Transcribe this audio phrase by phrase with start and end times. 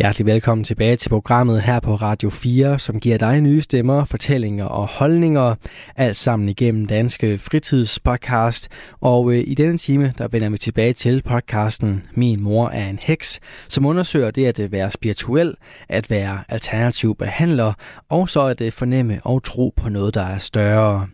[0.00, 4.64] Hjertelig velkommen tilbage til programmet her på Radio 4, som giver dig nye stemmer, fortællinger
[4.64, 5.54] og holdninger,
[5.96, 8.68] alt sammen igennem Danske Fritidspodcast.
[9.00, 12.98] Og øh, i denne time, der vender vi tilbage til podcasten Min mor er en
[13.02, 15.54] heks, som undersøger det at øh, være spirituel,
[15.88, 17.72] at være alternativ behandler,
[18.08, 21.06] og så at øh, fornemme og tro på noget, der er større.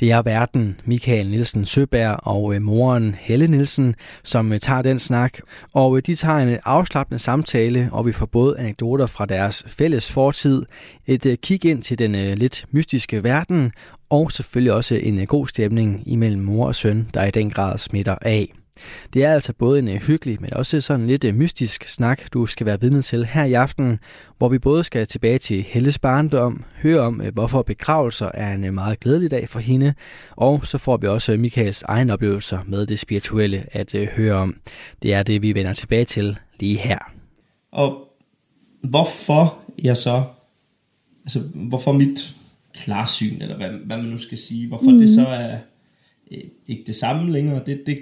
[0.00, 4.98] Det er verden Michael Nielsen Søberg og øh, moren Helle Nielsen, som øh, tager den
[4.98, 5.38] snak,
[5.72, 9.64] og øh, de tager en øh, afslappende samtale, og vi får både anekdoter fra deres
[9.66, 10.64] fælles fortid,
[11.06, 13.72] et øh, kig ind til den øh, lidt mystiske verden,
[14.10, 17.78] og selvfølgelig også en øh, god stemning imellem mor og søn, der i den grad
[17.78, 18.52] smitter af.
[19.12, 22.80] Det er altså både en hyggelig, men også sådan lidt mystisk snak, du skal være
[22.80, 23.98] vidne til her i aften,
[24.38, 29.00] hvor vi både skal tilbage til Helles barndom, høre om, hvorfor begravelser er en meget
[29.00, 29.94] glædelig dag for hende,
[30.30, 34.56] og så får vi også Michaels egen oplevelser med det spirituelle at høre om.
[35.02, 36.98] Det er det, vi vender tilbage til lige her.
[37.72, 38.09] Og
[38.82, 40.22] hvorfor jeg så,
[41.24, 42.34] altså hvorfor mit
[42.74, 44.98] klarsyn, eller hvad, hvad man nu skal sige, hvorfor mm.
[44.98, 45.58] det så er
[46.30, 47.98] øh, ikke det samme længere, det, det,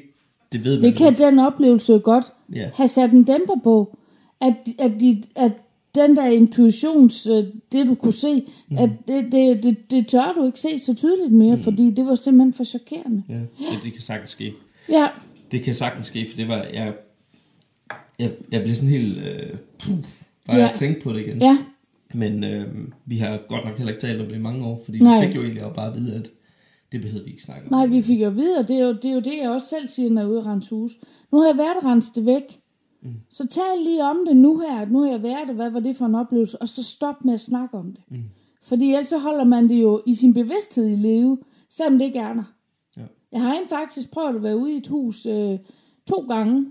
[0.52, 1.22] det ved Det man kan ikke.
[1.26, 2.70] den oplevelse godt Ja.
[2.74, 3.98] have sat en dæmper på.
[4.40, 5.52] At, at, de, at
[5.94, 8.78] den der intuitions, øh, det du kunne se, Mhm.
[8.78, 11.62] at det, det, det, det tør du ikke se så tydeligt mere, Mhm.
[11.64, 13.22] fordi det var simpelthen for chokerende.
[13.28, 14.52] Ja, det, det kan sagtens ske.
[14.88, 15.08] Ja,
[15.50, 16.94] Det kan sagtens ske, for det var, jeg,
[18.18, 19.96] jeg, jeg blev sådan helt, øh, puh,
[20.48, 20.64] bare Ja.
[20.66, 21.38] jeg tænkte på det igen.
[21.42, 21.58] ja,
[22.14, 22.66] Men øh,
[23.06, 25.20] vi har godt nok heller ikke talt om det i mange år, fordi Nej.
[25.20, 26.30] vi fik jo egentlig også bare at vide, at
[26.92, 27.70] det behøvede vi ikke snakke om.
[27.72, 29.88] nej, vi fik jo videre, det er jo, det er jo det, jeg også selv
[29.88, 30.92] siger, når jeg er ude at rense hus.
[31.32, 32.60] Nu har jeg været at rense det væk.
[33.02, 33.14] Mm.
[33.30, 35.80] Så tal lige om det nu her, at nu har jeg været det, hvad var
[35.80, 38.00] det for en oplevelse, og så stop med at snakke om det.
[38.08, 38.22] Mm.
[38.62, 41.38] Fordi ellers så holder man det jo i sin bevidsthed i live,
[41.70, 42.44] selvom det ikke er der.
[42.96, 43.02] Ja.
[43.32, 45.58] Jeg har rent faktisk prøvet at være ude i et hus øh,
[46.08, 46.66] to gange.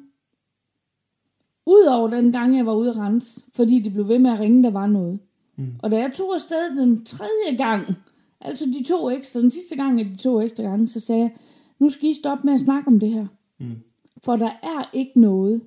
[1.68, 4.64] Udover den gang, jeg var ude at rense, fordi de blev ved med at ringe,
[4.64, 5.20] der var noget.
[5.56, 5.68] Mm.
[5.84, 7.96] Og da jeg tog afsted den tredje gang,
[8.42, 11.32] altså de to ekstra, den sidste gang af de to ekstra gange, så sagde jeg,
[11.80, 13.28] nu skal I stoppe med at snakke om det her.
[13.60, 13.76] Mm.
[14.24, 15.62] For der er ikke noget.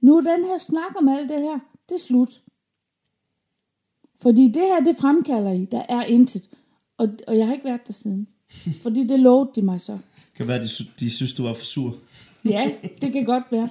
[0.00, 1.58] Nu er den her snak om alt det her,
[1.88, 2.42] det er slut.
[4.22, 6.48] Fordi det her, det fremkalder I, der er intet.
[6.96, 8.28] Og, og jeg har ikke været der siden.
[8.82, 9.92] Fordi det lovede de mig så.
[9.92, 11.96] Det kan være, de, sy- de synes, du var for sur.
[12.54, 12.70] Ja,
[13.02, 13.68] det kan godt være.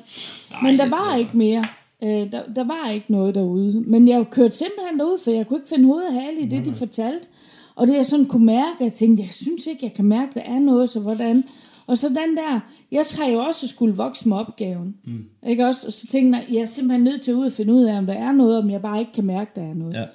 [0.63, 1.63] Men der var ikke mere.
[2.03, 3.83] Øh, der, der var ikke noget derude.
[3.87, 6.65] Men jeg kørte simpelthen derud, for jeg kunne ikke finde hoved og hale i det,
[6.65, 7.27] de fortalte.
[7.75, 10.41] Og det jeg sådan kunne mærke, jeg tænkte, jeg synes ikke, jeg kan mærke, der
[10.41, 11.43] er noget, så hvordan?
[11.87, 12.59] Og så den der,
[12.91, 14.95] jeg har jo også skulle vokse med opgaven.
[15.05, 15.25] Mm.
[15.47, 15.87] Ikke også?
[15.87, 17.97] Og så tænkte jeg, jeg er simpelthen nødt til at ud og finde ud af,
[17.97, 19.93] om der er noget, om jeg bare ikke kan mærke, der er noget.
[19.93, 20.05] Ja.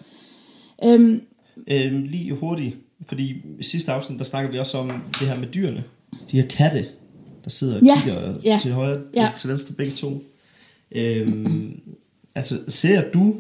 [0.93, 1.23] Øhm,
[1.67, 2.77] Øhm, lige hurtigt,
[3.07, 4.89] fordi i sidste afsnit, der snakker vi også om
[5.21, 5.85] det her med dyrene.
[6.31, 6.85] De her katte,
[7.45, 9.31] der sidder og Ja, kigger ja, til højre ja.
[9.39, 10.23] til venstre begge to.
[10.93, 11.81] Øhm,
[12.35, 13.35] altså, ser du,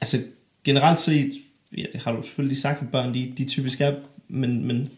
[0.00, 0.16] altså
[0.64, 1.32] generelt set,
[1.76, 3.94] ja, det har du selvfølgelig sagt, at børn, de, de typisk er,
[4.28, 4.88] men, men,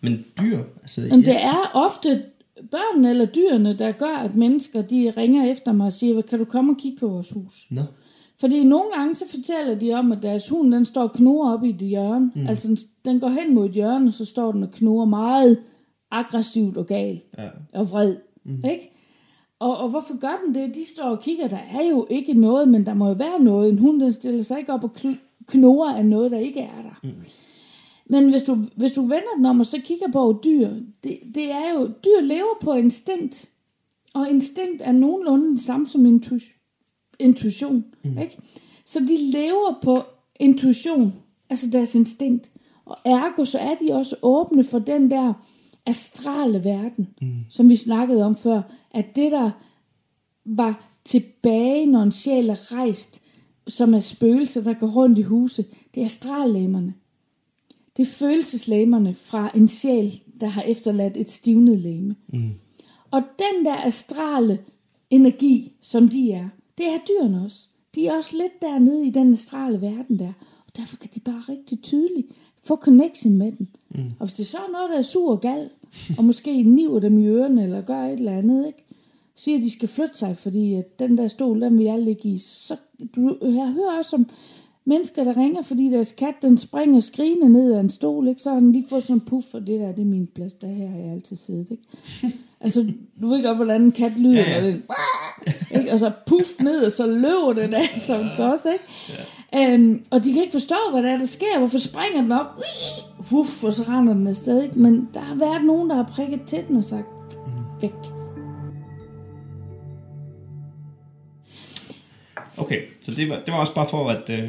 [0.00, 2.22] men dyr, altså, Men det er ofte
[2.70, 6.44] børnene eller dyrene, der gør, at mennesker de ringer efter mig og siger, kan du
[6.44, 7.66] komme og kigge på vores hus?
[7.70, 7.82] Nå,
[8.40, 11.64] Fordi nogle gange så fortæller de om, at deres hund den står og knurrer op
[11.64, 12.30] i et hjørne.
[12.34, 12.46] Mm.
[12.46, 15.58] Altså den- den går hen mod et hjørne, og så står den og knurrer meget
[16.12, 17.48] aggressivt og galt ja.
[17.72, 18.16] og vred.
[18.44, 18.64] Mm.
[18.64, 18.90] Ikke?
[19.58, 20.74] Og, og hvorfor gør den det?
[20.74, 23.72] De står og kigger, der er jo ikke noget, men der må jo være noget.
[23.72, 24.90] En hund den stiller sig ikke op og
[25.46, 27.00] knurrer af noget, der ikke er der.
[27.02, 27.10] Mm.
[28.06, 30.68] Men hvis du, hvis du vender den om og så kigger på dyr,
[31.04, 33.48] det, det er jo, dyr lever på instinkt.
[34.14, 37.84] Og instinkt er nogenlunde det samme som intu- intuition.
[38.04, 38.18] Mm.
[38.18, 38.38] Ikke?
[38.84, 40.02] Så de lever på
[40.40, 41.12] intuition,
[41.50, 42.50] altså deres instinkt.
[42.84, 45.32] Og ergo så er de også åbne for den der
[45.86, 47.36] astrale verden, mm.
[47.48, 49.50] som vi snakkede om før, at det der
[50.44, 53.22] var tilbage, når en sjæl er rejst,
[53.66, 56.94] som er spøgelser, der går rundt i huset, det er astrallæmerne.
[57.96, 62.16] Det er følelseslæmerne fra en sjæl, der har efterladt et stivnet læme.
[62.32, 62.50] Mm.
[63.10, 64.58] Og den der astrale
[65.10, 67.68] energi, som de er, det er dyrene også.
[67.94, 70.32] De er også lidt dernede i den astrale verden der.
[70.66, 72.26] Og derfor kan de bare rigtig tydeligt
[72.64, 73.68] få connection med den.
[73.94, 74.04] Mm.
[74.18, 75.70] Og hvis det så er noget, der er sur og gal,
[76.18, 78.84] og måske niver dem i ørerne, eller gør et eller andet, ikke?
[79.34, 82.28] siger, at de skal flytte sig, fordi at den der stol, den vil jeg ligge
[82.28, 82.38] i.
[82.38, 82.76] Så,
[83.16, 84.26] du, jeg hører også om
[84.84, 88.42] mennesker, der ringer, fordi deres kat, den springer skrigende ned af en stol, ikke?
[88.42, 90.52] så har den lige fået sådan en puff, for det der, det er min plads,
[90.52, 91.66] der her har jeg altid siddet.
[91.70, 92.36] Ikke?
[92.64, 94.66] Altså, du ved godt, hvordan en kat lyder, Ja, ja.
[94.66, 94.82] Den,
[95.70, 95.92] ikke?
[95.92, 98.84] og så puff ned, og så løber den af som tos, ikke?
[99.08, 99.14] Ja.
[99.56, 101.58] Øhm, og de kan ikke forstå, hvad der er, der sker.
[101.58, 102.46] Hvorfor springer den op?
[103.32, 104.78] Uff, og så render den afsted, ikke?
[104.78, 107.06] Men der har været nogen, der har prikket til den og sagt,
[107.80, 107.92] væk.
[112.56, 114.48] Okay, så det var, det var også bare for at øh,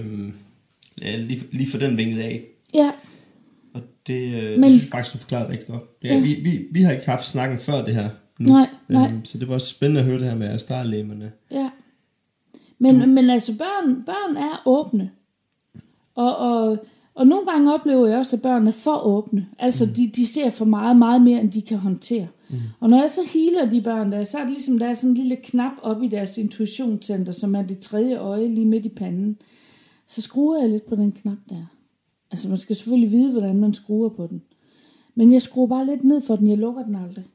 [0.97, 2.43] lige, lige få den vinget af.
[2.73, 2.91] Ja,
[3.73, 5.83] Og det, øh, Men- det synes jeg faktisk, du forklarede rigtig godt.
[6.03, 6.19] Ja, Ja.
[6.19, 8.09] vi, vi, vi har ikke haft snakken før det her.
[8.39, 8.53] Nu.
[8.53, 9.07] Nej, nej.
[9.07, 11.31] Øhm, så det var også spændende at høre det her med astrallægerne.
[11.51, 11.69] Ja.
[12.83, 15.11] Men, men altså, børn, børn er åbne.
[16.15, 16.77] Og, og,
[17.13, 19.47] og nogle gange oplever jeg også, at børn er for åbne.
[19.59, 22.27] Altså, de, de ser for meget, meget mere, end de kan håndtere.
[22.49, 22.55] Mm.
[22.79, 25.09] Og når jeg så healer de børn der, så er det ligesom, der er sådan
[25.09, 28.89] en lille knap op i deres intuitionscenter, som er det tredje øje lige midt i
[28.89, 29.37] panden.
[30.07, 31.65] Så skruer jeg lidt på den knap der.
[32.31, 34.41] Altså, man skal selvfølgelig vide, hvordan man skruer på den.
[35.15, 37.25] Men jeg skruer bare lidt ned for den, jeg lukker den aldrig.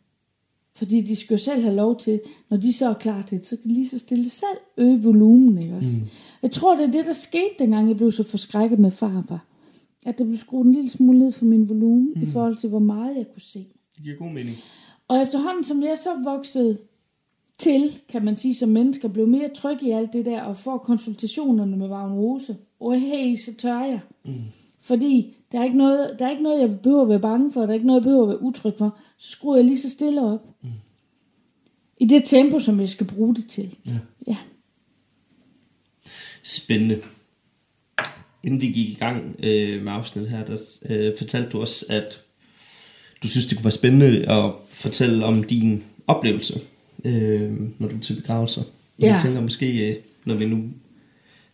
[0.78, 2.20] Fordi de skal jo selv have lov til,
[2.50, 5.02] når de så er klar til det, så kan de lige så stille selv øge
[5.02, 6.00] volumen, ikke også?
[6.00, 6.08] Mm.
[6.42, 9.46] Jeg tror, det er det, der skete, dengang jeg blev så forskrækket med farfar.
[10.06, 12.22] At der blev skruet en lille smule ned for min volumen, mm.
[12.22, 13.66] i forhold til, hvor meget jeg kunne se.
[13.96, 14.56] Det giver god mening.
[15.08, 16.78] Og efterhånden, som jeg så voksede
[17.58, 20.78] til, kan man sige, som mennesker, blev mere tryg i alt det der, og får
[20.78, 24.00] konsultationerne med Vagn Rose, og hey, så tør jeg.
[24.24, 24.32] Mm.
[24.80, 27.60] Fordi der er, ikke noget, der er ikke noget, jeg behøver at være bange for,
[27.60, 28.98] der er ikke noget, jeg behøver at være utryg for.
[29.18, 30.40] Så skruer jeg lige så stille op.
[30.62, 30.68] Mm.
[32.00, 33.76] I det tempo, som jeg skal bruge det til.
[33.86, 33.98] Ja.
[34.26, 34.36] ja.
[36.42, 37.02] Spændende.
[38.42, 40.56] Inden vi gik i gang øh, med afsnittet her, der
[40.88, 42.20] øh, fortalte du også, at
[43.22, 46.60] du synes, det kunne være spændende at fortælle om din oplevelse,
[47.04, 48.62] øh, når du er til begravelser.
[48.98, 49.12] Ja.
[49.12, 50.64] Jeg tænker måske, øh, når vi nu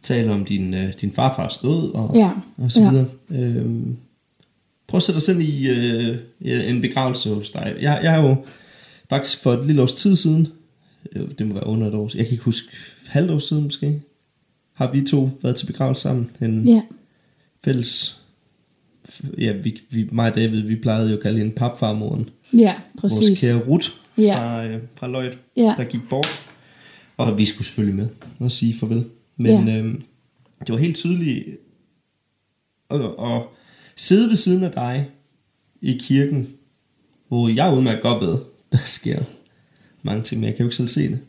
[0.04, 2.30] taler om din, øh, din farfars død og, Ja.
[2.58, 2.90] og så Ja.
[2.90, 3.06] videre.
[3.30, 3.66] Øh,
[4.86, 7.74] prøv at sætte dig selv i øh, ja, en begravelse hos dig.
[7.80, 8.36] Jeg, jeg har jo
[9.10, 10.48] faktisk for et lille års tid siden,
[11.12, 12.68] øh, det må være under et år, jeg kan ikke huske,
[13.06, 14.00] halvt år siden måske,
[14.74, 16.30] har vi to været til begravelse sammen.
[16.40, 16.82] En Ja.
[17.64, 18.20] fælles,
[19.38, 22.28] ja, vi, vi, mig og David, vi plejede jo at kalde hende papfarmoren.
[22.58, 23.40] Ja, Vores præcis.
[23.40, 24.36] kære Ruth Ja.
[24.38, 25.74] fra, øh, fra Lloyd, Ja.
[25.78, 26.28] der gik bort.
[27.16, 28.08] Og vi skulle selvfølgelig med
[28.38, 29.04] og sige farvel.
[29.36, 29.78] Men Ja.
[29.78, 30.02] øhm,
[30.60, 31.48] det var helt tydeligt
[32.90, 33.42] at, at
[33.96, 35.10] sidde ved siden af dig
[35.80, 36.48] i kirken,
[37.28, 38.38] hvor jeg udmærket godt ved,
[38.72, 39.22] der sker
[40.02, 41.20] mange ting, men jeg kan jo ikke selv se det.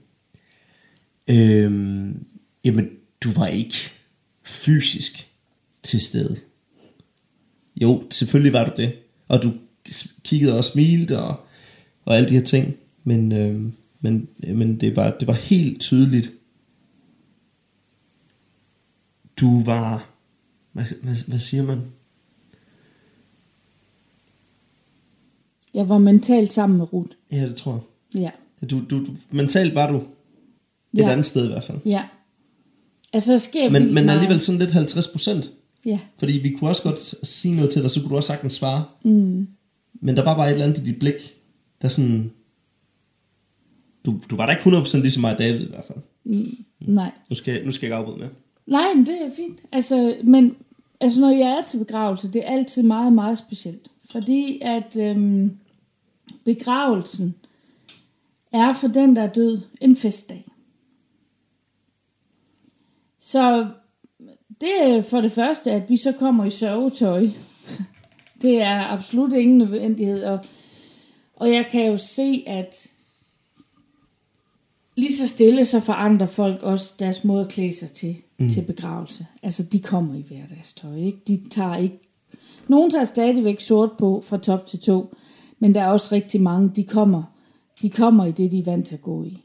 [1.28, 2.26] Øhm,
[2.64, 2.90] jamen,
[3.22, 3.76] du var ikke
[4.44, 5.30] fysisk
[5.84, 6.38] til stede.
[7.82, 8.94] Jo, selvfølgelig var du det.
[9.28, 9.54] Og du
[10.24, 11.40] kiggede og smilte og,
[12.06, 12.76] og alle de her ting.
[13.04, 13.62] Men, øh,
[14.02, 16.32] men, men det, var, det var helt tydeligt.
[19.38, 20.10] Du var...
[20.72, 21.82] Hvad, hvad, hvad siger man?
[25.74, 27.12] Jeg var mentalt sammen med Ruth.
[27.32, 27.72] Ja, det tror
[28.14, 28.22] jeg.
[28.22, 28.32] Ja.
[28.68, 30.04] Du, du, du, mentalt var du et
[30.98, 31.12] Ja.
[31.12, 31.78] andet sted i hvert fald.
[31.86, 32.04] Ja.
[33.14, 35.52] Altså, der sker Men, men alligevel sådan lidt 50 procent.
[35.86, 36.00] Ja.
[36.18, 38.86] Fordi vi kunne også godt sige noget til dig, så kunne du også sagtens svare.
[39.04, 39.48] Mm.
[39.94, 41.14] Men der var bare et eller andet i dit blik,
[41.82, 42.32] der sådan...
[44.06, 46.00] Du, du var da ikke 100% ligesom mig og David i hvert fald.
[46.80, 47.12] Nej.
[47.30, 48.30] Nu skal, nu skal jeg ikke afbryde med.
[48.66, 49.62] Nej, men det er fint.
[49.72, 50.58] Altså, men
[51.00, 53.88] altså, når jeg er til begravelse, det er altid meget, meget specielt.
[54.12, 55.58] Fordi at øhm,
[56.46, 57.36] begravelsen
[58.52, 60.46] er for den, der er død, en festdag.
[63.20, 63.68] Så
[64.62, 67.28] det er for det første, at vi så kommer i sørgetøj.
[68.42, 70.24] Det er absolut ingen nødvendighed.
[70.24, 70.40] Og,
[71.36, 72.88] og jeg kan jo se, at
[74.96, 78.50] lige så stille, så forandrer folk også deres måde at klæde sig til, mm.
[78.50, 79.28] til begravelse.
[79.44, 81.20] Altså, de kommer i hverdagstøj, ikke?
[81.28, 82.00] De tager ikke...
[82.68, 85.16] Nogen tager stadigvæk sort på fra top til to,
[85.60, 87.24] men der er også rigtig mange, de kommer,
[87.82, 89.42] de kommer i det, de er vant til at gå i.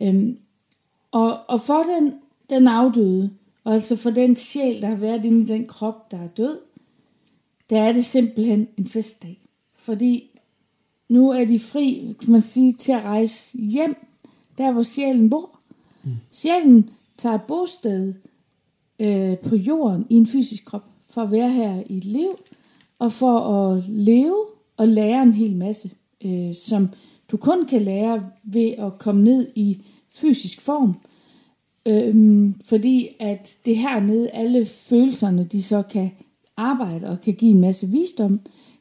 [0.00, 0.38] Øhm,
[1.10, 2.14] og, og for den,
[2.50, 3.30] den afdøde,
[3.64, 6.58] og altså for den sjæl, der har været inde i den krop, der er død,
[7.70, 9.40] der er det simpelthen en festdag.
[9.74, 10.40] Fordi
[11.08, 14.05] nu er de fri, kan man sige, til at rejse hjem,
[14.58, 15.58] der hvor sjælen bor.
[16.04, 16.10] Mm.
[16.30, 18.14] Sjælen tager bosted
[18.98, 22.36] øh, på jorden i en fysisk krop, for at være her i et liv,
[22.98, 24.44] og for at leve
[24.76, 25.90] og lære en hel masse,
[26.24, 26.88] øh, som
[27.30, 30.94] du kun kan lære ved at komme ned i fysisk form.
[31.86, 36.10] Øhm, fordi at det hernede, alle følelserne, de så kan
[36.56, 38.40] arbejde og kan give en masse visdom.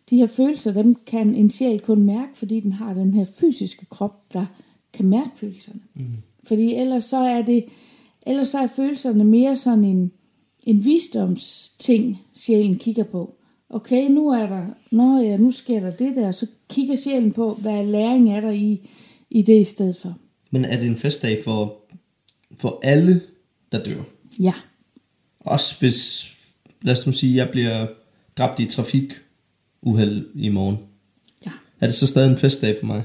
[0.09, 3.85] De her følelser, dem kan en sjæl kun mærke, fordi den har den her fysiske
[3.85, 4.45] krop, der
[4.95, 5.79] kan mærke følelserne.
[5.93, 6.05] Mm.
[6.43, 7.65] Fordi ellers så er det,
[8.25, 10.11] ellers så er følelserne mere sådan en,
[10.63, 13.35] en visdomsting, sjælen kigger på.
[13.69, 17.53] Okay, nu er der, nå ja, nu sker der det der, så kigger sjælen på,
[17.53, 18.89] hvad læring er der i,
[19.29, 20.17] i det i stedet for.
[20.51, 21.77] Men er det en festdag for,
[22.57, 23.21] for alle,
[23.71, 24.03] der dør?
[24.39, 24.53] Ja.
[25.39, 26.29] Også hvis,
[26.81, 27.87] lad os nu sige, jeg bliver
[28.37, 30.77] dræbt i trafikuheld i morgen.
[31.45, 31.51] Ja.
[31.79, 33.03] Er det så stadig en festdag for mig?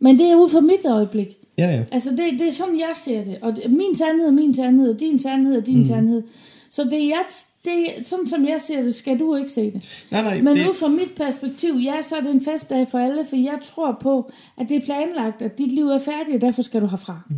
[0.00, 1.28] Men det er ud fra mit øjeblik.
[1.58, 1.84] Ja, ja.
[1.92, 3.38] Altså, det, det er sådan, jeg ser det.
[3.42, 5.84] Og det, min sandhed er min sandhed, og din sandhed er din mm.
[5.84, 6.22] sandhed.
[6.70, 7.24] Så det er, jeg,
[7.64, 10.06] det sådan som jeg ser det, skal du ikke se det.
[10.10, 12.98] Nej, nej, Men det- ud fra mit perspektiv, ja, så er det en festdag for
[12.98, 16.40] alle, for jeg tror på, at det er planlagt, at dit liv er færdigt, og
[16.40, 17.20] derfor skal du herfra.
[17.30, 17.36] Mm.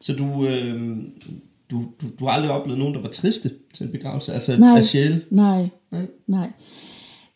[0.00, 0.96] Så du, øh,
[1.70, 4.32] du, du, du har aldrig oplevet nogen, der var triste til en begravelse?
[4.32, 4.76] Altså Nej.
[4.76, 5.24] af sjæle?
[5.30, 6.06] Nej, Nej.
[6.26, 6.48] nej.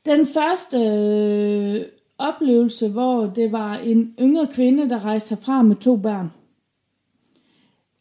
[0.07, 1.81] Den første øh,
[2.19, 6.31] oplevelse, hvor det var en yngre kvinde, der rejste herfra med to børn.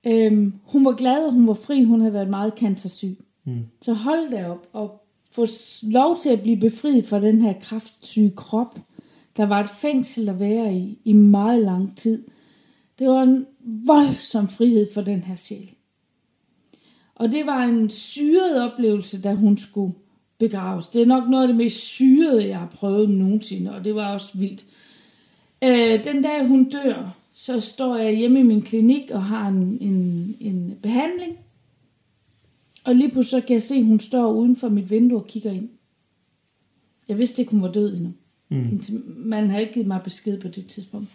[0.07, 1.83] Øhm, hun var glad, hun var fri.
[1.83, 3.17] Hun havde været meget cancersyg.
[3.45, 3.65] Mm.
[3.81, 5.01] Så hold da op og
[5.31, 5.45] få
[5.83, 8.79] lov til at blive befriet fra den her kraftsyge krop.
[9.37, 12.23] Der var et fængsel at være i i meget lang tid.
[12.99, 13.45] Det var en
[13.85, 15.71] voldsom frihed for den her sjæl.
[17.15, 19.93] Og det var en syret oplevelse, da hun skulle
[20.49, 20.87] begraves.
[20.87, 24.13] Det er nok noget af det mest syrede, jeg har prøvet nogensinde, og det var
[24.13, 24.65] også vildt.
[25.63, 29.77] Øh, den dag hun dør, så står jeg hjemme i min klinik og har en,
[29.81, 31.37] en, en behandling.
[32.83, 35.27] Og lige pludselig så kan jeg se, at hun står uden for mit vindue og
[35.27, 35.69] kigger ind.
[37.07, 38.13] Jeg vidste ikke, hun var død endnu.
[38.49, 38.81] Mm.
[39.07, 41.07] Man har ikke givet mig besked på det tidspunkt.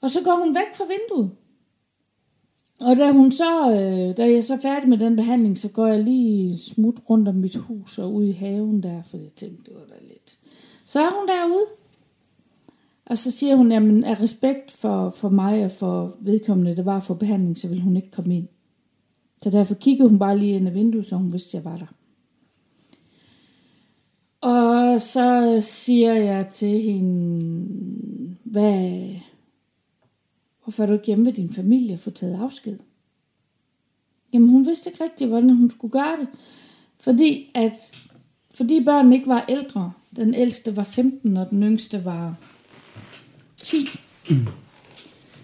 [0.00, 1.30] Og så går hun væk fra vinduet.
[2.80, 5.86] Og da, hun så, øh, da jeg er så færdig med den behandling, så går
[5.86, 9.64] jeg lige smut rundt om mit hus og ud i haven der, for jeg tænkte,
[9.64, 10.38] det var da lidt.
[10.84, 11.66] Så er hun derude.
[13.06, 17.00] Og så siger hun, jamen af respekt for, for mig og for vedkommende, der var
[17.00, 18.48] for behandling, så vil hun ikke komme ind.
[19.42, 21.78] Så derfor kiggede hun bare lige ind ad vinduet, så hun vidste, at jeg var
[21.78, 21.86] der.
[24.40, 27.40] Og så siger jeg til hende,
[28.44, 29.08] hvad,
[30.64, 32.78] hvorfor er du ikke hjemme ved din familie og få taget afsked?
[34.32, 36.28] Jamen hun vidste ikke rigtigt, hvordan hun skulle gøre det.
[37.00, 37.96] Fordi, at,
[38.54, 39.92] fordi børnene ikke var ældre.
[40.16, 42.34] Den ældste var 15, og den yngste var
[43.56, 43.86] 10.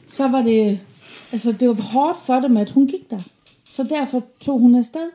[0.06, 0.80] Så var det,
[1.32, 3.22] altså det var hårdt for dem, at hun gik der.
[3.70, 5.10] Så derfor tog hun afsted.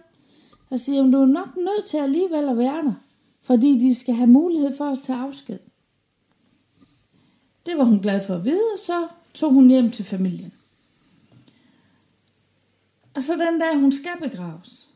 [0.69, 2.93] Og siger, at du er nok nødt til alligevel at være der.
[3.41, 5.59] Fordi de skal have mulighed for at tage afsked.
[7.65, 10.51] Det var hun glad for at vide, og så tog hun hjem til familien.
[13.13, 14.89] Og så den dag, hun skal begraves,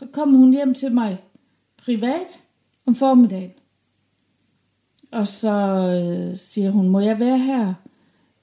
[0.00, 1.18] der kommer hun hjem til mig
[1.76, 2.42] privat
[2.86, 3.50] om formiddagen.
[5.12, 7.74] Og så øh, siger hun, må jeg være her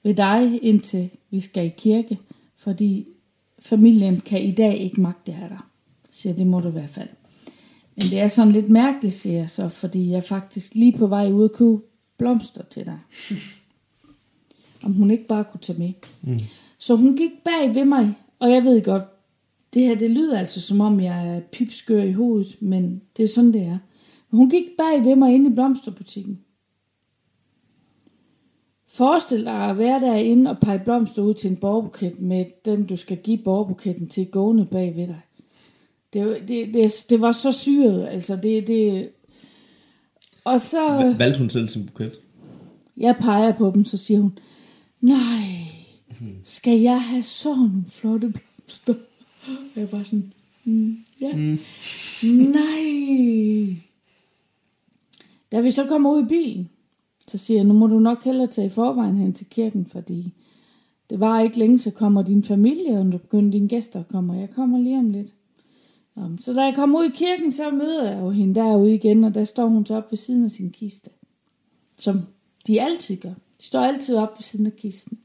[0.02, 2.18] ved dig, indtil vi skal i kirke,
[2.56, 3.08] fordi
[3.58, 5.68] familien kan i dag ikke magte her der.
[6.10, 7.08] Siger, det må du i hvert fald.
[7.96, 11.06] Men det er sådan lidt mærkeligt, siger jeg så, fordi jeg er faktisk lige på
[11.06, 11.80] vej ud og købe
[12.18, 12.98] blomster til dig.
[14.82, 15.92] Om hun ikke bare kunne tage med.
[16.22, 16.38] Mm.
[16.78, 19.04] Så hun gik bag ved mig, og jeg ved godt,
[19.74, 23.28] det her det lyder altså som om jeg er pipskør i hovedet, men det er
[23.28, 23.78] sådan det er.
[24.30, 26.40] Men hun gik bag ved mig ind i blomsterbutikken.
[28.88, 32.96] Forestil dig at være derinde og pege blomster ud til en borgerbuket med den, du
[32.96, 35.20] skal give borgerbuketten til gående bag ved dig.
[36.12, 39.10] Det, det, det, det var så syret, altså det, det...
[40.44, 41.14] Og så...
[41.18, 42.12] Valgte hun selv sin buket?
[42.96, 44.38] Jeg peger på dem, så siger hun,
[45.02, 45.58] nej,
[46.44, 48.94] skal jeg have sådan nogle flotte blomster?
[49.76, 50.32] Jeg var sådan,
[50.64, 51.58] mm, ja, mm.
[52.28, 53.76] nej.
[55.52, 56.70] Da vi så kommer ud i bilen,
[57.28, 60.32] så siger jeg, nu må du nok hellere tage i forvejen hen til kirken, fordi
[61.10, 64.32] det var ikke længe, så kommer din familie, og nu begynder dine gæster at komme,
[64.32, 65.34] og jeg kommer lige om lidt.
[66.40, 69.34] Så da jeg kommer ud i kirken, så møder jeg jo hende derude igen, og
[69.34, 71.10] der står hun så op ved siden af sin kiste
[72.02, 72.20] som
[72.66, 73.34] de altid gør.
[73.62, 75.18] De står altid op ved siden af kisten.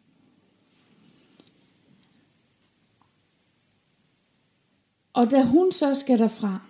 [5.14, 6.62] Og da hun så skal derfra,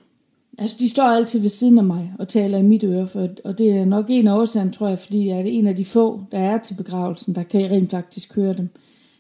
[0.58, 3.58] altså de står altid ved siden af mig og taler i mit øre, for, og
[3.58, 6.24] det er nok en af årsagen, tror jeg, fordi jeg er en af de få,
[6.32, 8.70] der er til begravelsen, der kan rent faktisk høre dem.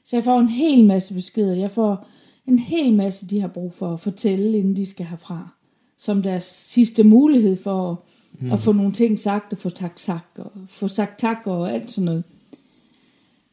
[0.03, 1.55] Så jeg får en hel masse beskeder.
[1.55, 2.07] Jeg får
[2.45, 5.49] en hel masse, de har brug for at fortælle, inden de skal herfra.
[5.97, 7.97] Som deres sidste mulighed for at,
[8.39, 8.51] mm.
[8.51, 11.91] at få nogle ting sagt, og få tak, sagt, og få sagt tak og alt
[11.91, 12.23] sådan noget.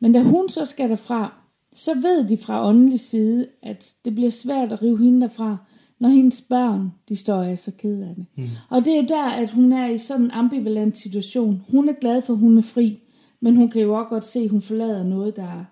[0.04, 1.34] Men da hun så skal derfra,
[1.72, 5.56] så ved de fra åndelig side, at det bliver svært at rive hende derfra,
[5.98, 8.26] når hendes børn, de står og er så ked af det.
[8.36, 8.48] Mm.
[8.70, 11.62] Og det er jo der, at hun er i sådan en ambivalent situation.
[11.68, 13.00] Hun er glad for, at hun er fri,
[13.40, 15.64] men hun kan jo også godt se, at hun forlader noget, der er.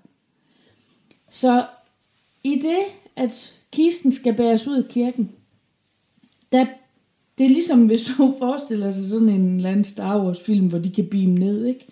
[1.30, 1.66] Så
[2.44, 2.78] i det,
[3.16, 5.30] at kisten skal bæres ud af kirken,
[6.52, 6.66] der,
[7.38, 10.78] det er ligesom, hvis du forestiller sig sådan en eller anden Star Wars film, hvor
[10.78, 11.86] de kan beame ned, ikke?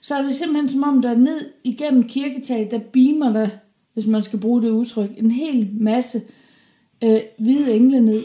[0.00, 3.48] Så er det simpelthen som om, der ned igennem kirketaget, der beamer der,
[3.94, 6.22] hvis man skal bruge det udtryk, en hel masse
[7.04, 8.22] øh, hvide engle ned.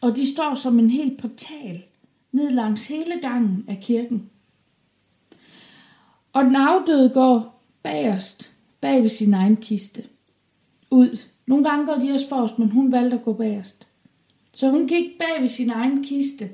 [0.00, 1.84] Og de står som en hel portal
[2.32, 4.30] ned langs hele gangen af kirken.
[6.32, 10.02] Og den afdøde går bagerst, bag ved sin egen kiste,
[10.90, 11.18] ud.
[11.46, 13.88] Nogle gange går de også forrest, men hun valgte at gå bagerst.
[14.54, 16.50] Så hun gik bag ved sin egen kiste,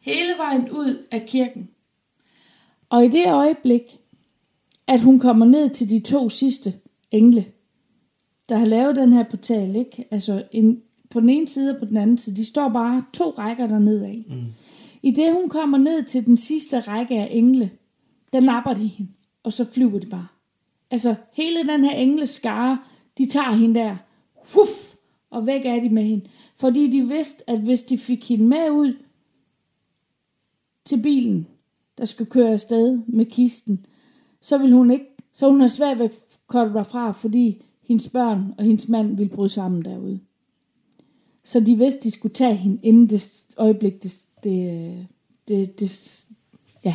[0.00, 1.68] hele vejen ud af kirken.
[2.88, 4.00] Og i det øjeblik,
[4.86, 6.74] at hun kommer ned til de to sidste
[7.10, 7.46] engle,
[8.48, 10.04] der har lavet den her portal, ikke?
[10.10, 13.30] Altså en, på den ene side og på den anden side, de står bare to
[13.30, 14.24] rækker dernede af.
[14.28, 14.44] Mm.
[15.02, 17.70] I det hun kommer ned til den sidste række af engle,
[18.32, 19.12] der napper de hende,
[19.42, 20.26] og så flyver de bare.
[20.90, 22.78] Altså hele den her engleskare,
[23.18, 23.96] de tager hende der,
[24.34, 24.94] huff,
[25.30, 26.26] og væk er de med hende.
[26.56, 28.96] Fordi de vidste, at hvis de fik hende med ud
[30.84, 31.46] til bilen,
[31.98, 33.86] der skulle køre afsted med kisten,
[34.40, 36.14] så ville hun ikke, så hun har svært ved at
[36.46, 40.18] komme derfra, fordi hendes børn og hendes mand ville bryde sammen derude.
[41.44, 45.06] Så de vidste, de skulle tage hende, inden det øjeblik, det, det,
[45.48, 46.24] det, det
[46.84, 46.94] ja.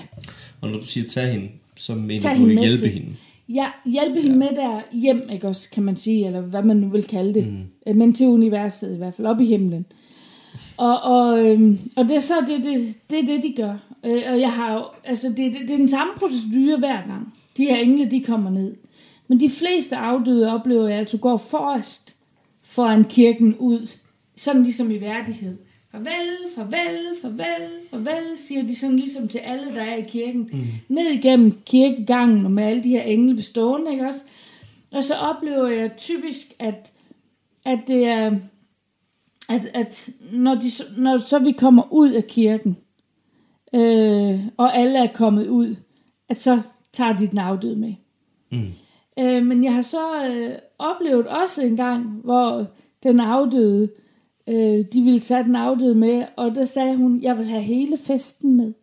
[0.61, 3.15] Og når du siger tage hende, så mener Tag du hende hjælpe til- hende.
[3.49, 6.89] Ja, hjælpe hende med der hjem, ikke også, kan man sige, eller hvad man nu
[6.89, 7.47] vil kalde det.
[7.87, 7.95] Mm.
[7.95, 9.85] Men til universet i hvert fald, op i himlen.
[10.79, 13.77] Og, og, øhm, og det er så det, det, det, det de gør.
[14.05, 17.33] Øh, og jeg har jo, altså det, det, det er den samme procedure hver gang.
[17.57, 18.75] De her engle, de kommer ned.
[19.27, 22.15] Men de fleste afdøde oplever jeg altså går forrest
[22.63, 23.97] foran kirken ud.
[24.37, 25.57] Sådan ligesom i værdighed.
[25.91, 30.49] Farvel, farvel, farvel, farvel, siger de sådan ligesom til alle, der er i kirken.
[30.53, 30.63] Mm.
[30.87, 34.21] Ned igennem kirkegangen og med alle de her engle bestående, ikke også?
[34.91, 36.91] Og så oplever jeg typisk, at,
[37.65, 38.31] at det er,
[39.49, 42.77] at, at når, de, når så vi kommer ud af kirken,
[43.73, 45.75] øh, og alle er kommet ud,
[46.29, 47.93] at så tager de den afdøde med.
[48.51, 48.67] Mm.
[49.19, 52.65] Øh, men jeg har så øh, oplevet også en gang, hvor
[53.03, 53.89] den afdøde,
[54.47, 57.97] øh, de ville tage den afdøde med, og der sagde hun, jeg vil have hele
[57.97, 58.73] festen med.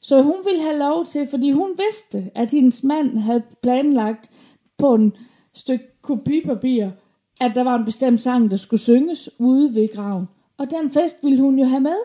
[0.00, 4.30] Så hun ville have lov til, fordi hun vidste, at hendes mand havde planlagt
[4.78, 5.12] på en
[5.54, 6.90] stykke kopipapir,
[7.40, 10.28] at der var en bestemt sang, der skulle synges ude ved graven.
[10.58, 11.96] Og den fest ville hun jo have med.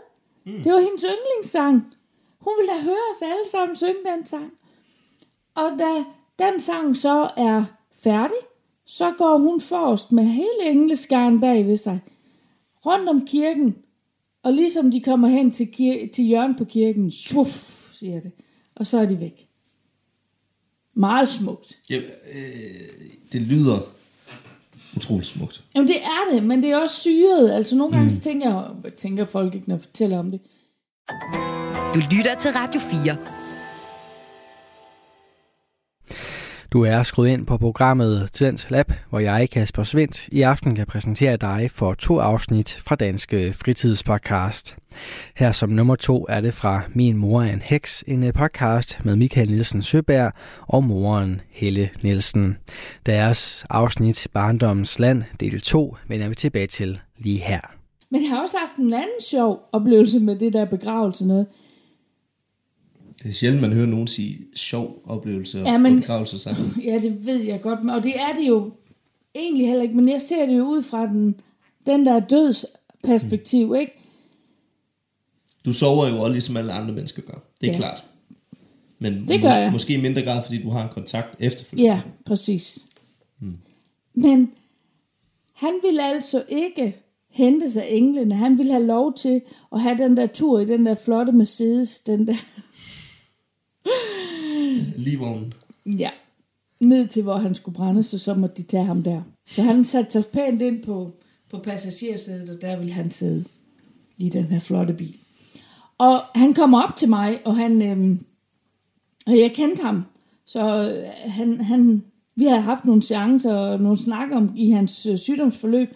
[0.46, 0.63] Mm.
[0.63, 1.94] Det var hendes yndlingssang.
[2.39, 4.52] Hun ville da høre os alle sammen synge den sang.
[5.56, 6.04] Og da
[6.46, 7.63] den sang så er
[8.04, 8.38] færdig,
[8.86, 12.00] så går hun forrest med hele engleskaren bag ved sig,
[12.86, 13.76] rundt om kirken,
[14.44, 18.32] og ligesom de kommer hen til, kir- til hjørnet på kirken, svuff, siger det,
[18.76, 19.48] og så er de væk.
[20.94, 21.80] Meget smukt.
[21.89, 21.98] Ja,
[22.34, 22.91] øh,
[23.32, 23.80] det lyder
[24.97, 25.63] utroligt smukt.
[25.75, 27.51] Jamen det er det, men det er også syret.
[27.51, 28.10] Altså nogle gange mm.
[28.10, 30.39] så tænker jeg, hvad tænker folk ikke, når jeg fortæller om det.
[31.93, 33.40] Du lytter til Radio 4.
[36.73, 40.86] Du er skruet ind på programmet Tidens Lab, hvor jeg, Kasper Svendt, i aften kan
[40.88, 44.75] præsentere dig for to afsnit fra Danske Fritidspodcast.
[45.36, 48.99] Her som nummer to er det fra Min mor er en heks, en øh, podcast
[49.03, 50.31] med Michael Nielsen Søberg
[50.67, 52.57] og moren Helle Nielsen.
[53.05, 57.62] Deres afsnit Barndommens Land, del 2, vender vi tilbage til lige her.
[58.12, 61.47] Men jeg har også haft en anden sjov oplevelse med det der begravelse noget.
[63.23, 66.75] Det er sjældent, man hører nogen sige sjov oplevelse Ja, men- og begravelse sammen.
[66.86, 68.71] Ja, det ved jeg godt, og det er det jo
[69.36, 71.36] egentlig heller ikke, men jeg ser det jo ud fra den,
[71.86, 73.75] den der dødsperspektiv, mm.
[73.75, 73.91] ikke?
[75.65, 77.38] Du sover jo også ligesom alle andre mennesker gør.
[77.62, 77.77] Det er Ja.
[77.77, 78.03] klart.
[78.99, 79.71] Men Det gør jeg.
[79.71, 81.91] måske i mindre grad, fordi du har en kontakt efterfølgende.
[81.91, 82.86] Ja, præcis.
[83.39, 83.57] Mm.
[84.13, 84.51] Men
[85.53, 86.97] han ville altså ikke
[87.29, 88.36] hente sig englene.
[88.36, 89.41] Han ville have lov til
[89.73, 92.36] at have den der tur i den der flotte Mercedes, den der,
[95.01, 95.53] Livvognen.
[95.85, 96.09] ja,
[96.79, 99.21] ned til hvor han skulle brænde, så så måtte de tage ham der.
[99.47, 101.11] Så han satte sig pænt ind på,
[101.49, 103.45] på passagersædet, og der ville han sidde
[104.17, 105.17] i den her flotte bil.
[105.97, 108.19] Og han kom op til mig, og han, øhm,
[109.27, 110.03] og jeg kendte ham,
[110.45, 112.03] så øh, han, han,
[112.35, 115.89] vi havde haft nogle seancer og nogle snakker om i hans øh, sygdomsforløb.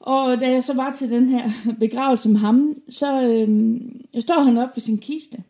[0.00, 4.58] Og da jeg så var til den her begravelse med ham, så øhm, står han
[4.58, 5.42] op ved sin kiste.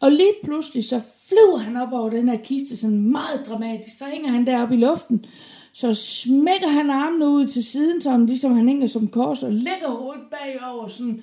[0.00, 3.98] Og lige pludselig så flyver han op over den her kiste sådan meget dramatisk.
[3.98, 5.24] Så hænger han deroppe i luften.
[5.72, 9.88] Så smækker han armene ud til siden, sådan ligesom han hænger som kors, og lægger
[9.88, 11.22] hovedet bagover, sådan,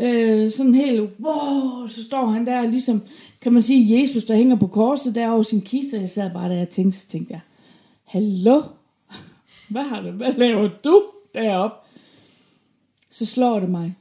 [0.00, 3.02] øh, sådan helt, wow, så står han der ligesom,
[3.40, 6.00] kan man sige, Jesus, der hænger på korset der over sin kiste.
[6.00, 7.40] Jeg sad bare der og tænkte, så tænkte jeg,
[8.04, 8.62] hallo,
[9.70, 11.76] hvad har du, hvad laver du deroppe?
[13.10, 13.96] Så slår det mig.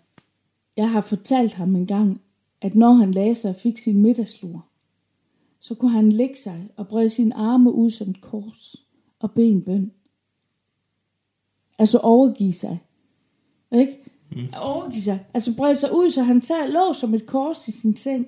[0.77, 2.21] Jeg har fortalt ham en gang,
[2.65, 4.65] at når han lagde sig og fik sin middagslur,
[5.59, 8.75] så kunne han lægge sig og brede sine arme ud som et kors
[9.19, 9.91] og bede en bøn.
[11.79, 12.79] Altså overgive sig.
[13.71, 13.97] Ikke?
[14.31, 14.47] Mm.
[14.61, 15.25] Overgive sig.
[15.33, 18.27] Altså brede sig ud, så han sad lå som et kors i sin seng.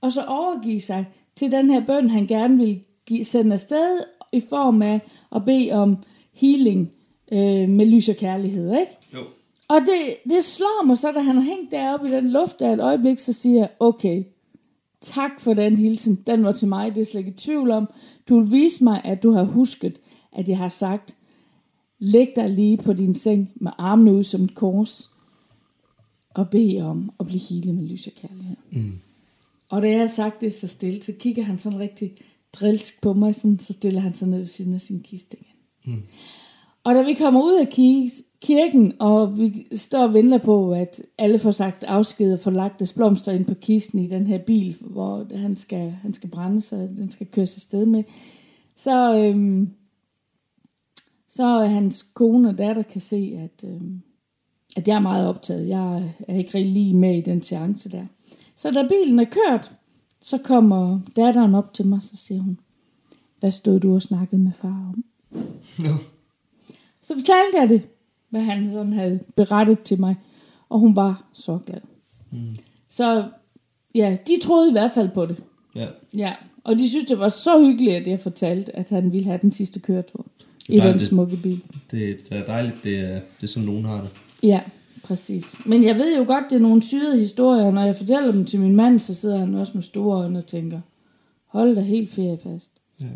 [0.00, 4.00] Og så overgive sig til den her bøn, han gerne vil give, sende afsted
[4.32, 5.00] i form af
[5.34, 5.96] at bede om
[6.32, 6.92] healing
[7.32, 8.80] øh, med lys og kærlighed.
[8.80, 8.96] Ikke?
[9.14, 9.24] Jo.
[9.68, 12.72] Og det, det slår mig så, da han har hængt deroppe i den luft af
[12.72, 14.24] et øjeblik, så siger jeg, okay,
[15.00, 16.22] tak for den hilsen.
[16.26, 17.88] Den var til mig, det er slet ikke i tvivl om.
[18.28, 20.00] Du vil vise mig, at du har husket,
[20.32, 21.16] at jeg har sagt,
[21.98, 25.10] læg dig lige på din seng med armene ud som et kors,
[26.34, 28.56] og bed om at blive healet med lys og kærlighed.
[28.70, 28.92] Mm.
[29.68, 32.16] Og da jeg har sagt det så stille, så kigger han sådan rigtig
[32.52, 35.94] drilsk på mig, sådan, så stiller han sig ned ved siden af sin kiste igen.
[35.94, 36.02] Mm.
[36.84, 37.68] Og da vi kommer ud af
[38.40, 42.78] kirken, og vi står og venter på, at alle får sagt afsked og får lagt
[42.78, 46.60] deres blomster ind på kisten i den her bil, hvor han skal, han skal brænde,
[46.60, 48.04] så den skal køres afsted med,
[48.76, 49.70] så, øhm,
[51.28, 54.02] så hans kone og datter kan se, at, øhm,
[54.76, 55.68] at jeg er meget optaget.
[55.68, 58.06] Jeg er ikke rigtig lige med i den seance der.
[58.56, 59.72] Så da bilen er kørt,
[60.20, 62.60] så kommer datteren op til mig, så siger hun,
[63.40, 65.04] hvad stod du og snakkede med far om?
[65.82, 65.94] Ja.
[67.04, 67.82] Så fortalte jeg det,
[68.30, 70.16] hvad han sådan havde berettet til mig,
[70.68, 71.80] og hun var så glad.
[72.30, 72.56] Mm.
[72.88, 73.24] Så
[73.94, 75.44] ja, de troede i hvert fald på det.
[75.74, 75.86] Ja.
[76.16, 76.32] Ja,
[76.64, 79.52] og de synes, det var så hyggeligt, at jeg fortalte, at han ville have den
[79.52, 80.26] sidste køretur
[80.68, 81.64] i den smukke bil.
[81.90, 84.10] Det, det er dejligt, det er, det er som nogen har det.
[84.42, 84.60] Ja,
[85.02, 85.66] præcis.
[85.66, 88.60] Men jeg ved jo godt, det er nogle syrede historier, når jeg fortæller dem til
[88.60, 90.80] min mand, så sidder han også med store øjne og tænker,
[91.46, 92.70] hold da helt ferie fast.
[93.00, 93.06] Ja.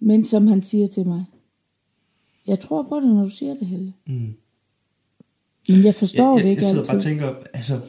[0.00, 1.24] Men som han siger til mig,
[2.46, 3.92] jeg tror på det, når du siger det, Helle.
[4.06, 4.34] Mm.
[5.68, 6.92] Men jeg forstår jeg, jeg, det ikke jeg altid.
[6.92, 7.80] Jeg sidder bare og tænker, altså...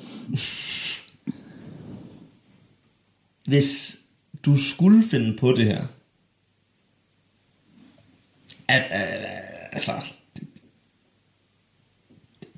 [3.48, 4.00] hvis
[4.46, 5.88] du skulle finde på det her,
[8.67, 9.26] at, at,
[9.72, 9.91] altså,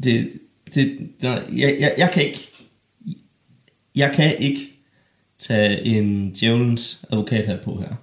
[0.04, 0.40] det,
[0.74, 2.50] det, nej, jeg, jeg, jeg kan ikke,
[3.96, 4.74] jeg kan ikke
[5.40, 7.96] tage en djævelens advokat her på her.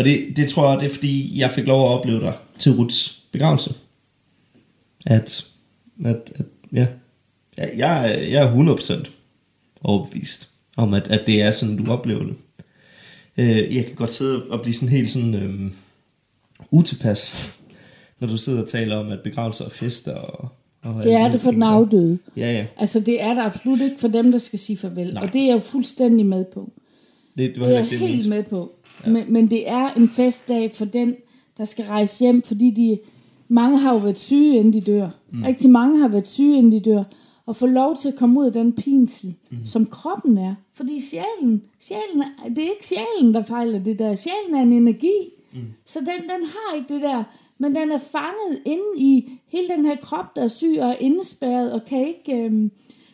[0.00, 2.72] Og det, det tror jeg, det er fordi, jeg fik lov at opleve dig til
[2.72, 3.74] Ruts begravelse.
[5.06, 5.46] At,
[6.04, 6.86] at, at ja,
[7.58, 9.10] jeg, jeg er 100%
[9.80, 12.34] overbevist om, at, at det er sådan, du oplever det.
[13.38, 15.70] Øh, jeg kan godt sidde og blive sådan helt sådan øh,
[16.70, 17.52] utilpas,
[18.20, 20.48] når du sidder og taler om, at begravelser og fester og,
[20.82, 22.18] og det er det for den afdøde.
[22.36, 22.66] Ja, ja.
[22.76, 25.14] Altså det er der absolut ikke for dem, der skal sige farvel.
[25.14, 25.22] Nej.
[25.22, 26.72] Og det er jeg jo fuldstændig med på.
[27.38, 28.72] Det, det, var det er jeg helt med på.
[29.06, 29.12] Ja.
[29.12, 31.14] Men, men det er en festdag for den,
[31.58, 32.98] der skal rejse hjem, fordi de,
[33.48, 35.08] mange har jo været syge, inden de dør.
[35.32, 35.42] Mm.
[35.42, 37.02] Rigtig mange har været syge, inden de dør.
[37.46, 39.58] Og få lov til at komme ud af den pinsel, mm.
[39.64, 40.54] som kroppen er.
[40.74, 42.24] Fordi sjælen, sjælen,
[42.56, 44.14] det er ikke sjælen, der fejler det der.
[44.14, 45.18] Sjælen er en energi.
[45.52, 45.60] Mm.
[45.86, 47.24] Så den, den har ikke det der.
[47.58, 50.96] Men den er fanget inde i hele den her krop, der er syg og er
[51.00, 52.44] indespærret og kan ikke...
[52.44, 52.70] Øhm,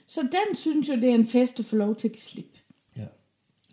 [0.06, 2.46] så den synes jo, det er en fest at få lov til at give slip.
[2.54, 2.55] Ja.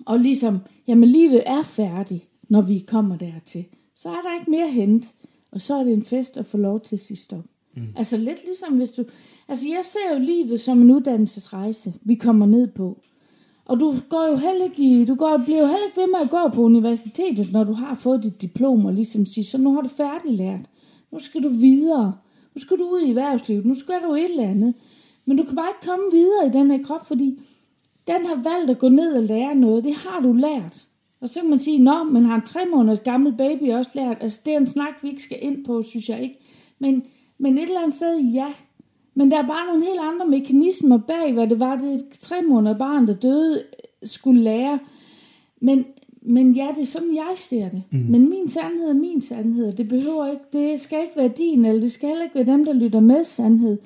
[0.06, 3.66] Og ligesom, jamen livet er færdigt, når vi kommer dertil.
[3.96, 5.06] Så er der ikke mere hent.
[5.52, 7.44] Og så er det en fest at få lov til at sige stop.
[7.76, 7.84] Mm.
[7.96, 9.06] Altså lidt ligesom hvis du...
[9.48, 13.02] Altså jeg ser jo livet som en uddannelsesrejse, vi kommer ned på.
[13.66, 16.20] Og du går jo heller ikke i, du går, bliver jo heller ikke ved med
[16.24, 19.74] at gå på universitetet, når du har fået dit diplom og ligesom sige, så nu
[19.74, 20.70] har du færdiglært.
[21.12, 22.14] Nu skal du videre.
[22.56, 23.66] Nu skal du ud i erhvervslivet.
[23.66, 24.74] Nu skal du et eller andet.
[25.26, 27.40] Men du kan bare ikke komme videre i den her krop, fordi
[28.08, 29.84] den har valgt at gå ned og lære noget.
[29.84, 30.88] Det har du lært.
[31.22, 34.18] Og så kan man sige, nå, men har en tre måneders gammel baby også lært?
[34.22, 36.40] Altså, det er en snak, vi ikke skal ind på, synes jeg ikke.
[36.80, 37.04] Men,
[37.38, 38.48] men et eller andet sted, ja.
[39.16, 42.78] Men der er bare nogle helt andre mekanismer bag, hvad det var, det tre måneder
[42.78, 43.64] barn, der døde,
[44.04, 44.80] skulle lære.
[45.62, 45.86] Men,
[46.22, 47.84] men ja, det er sådan, jeg ser det.
[47.92, 48.00] Mm.
[48.00, 49.74] Men min sandhed er min sandhed.
[49.74, 52.66] Det behøver ikke, det skal ikke være din, eller det skal heller ikke være dem,
[52.66, 53.78] der lytter med sandhed.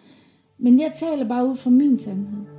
[0.57, 2.56] Men jeg taler bare ud fra min sandhed.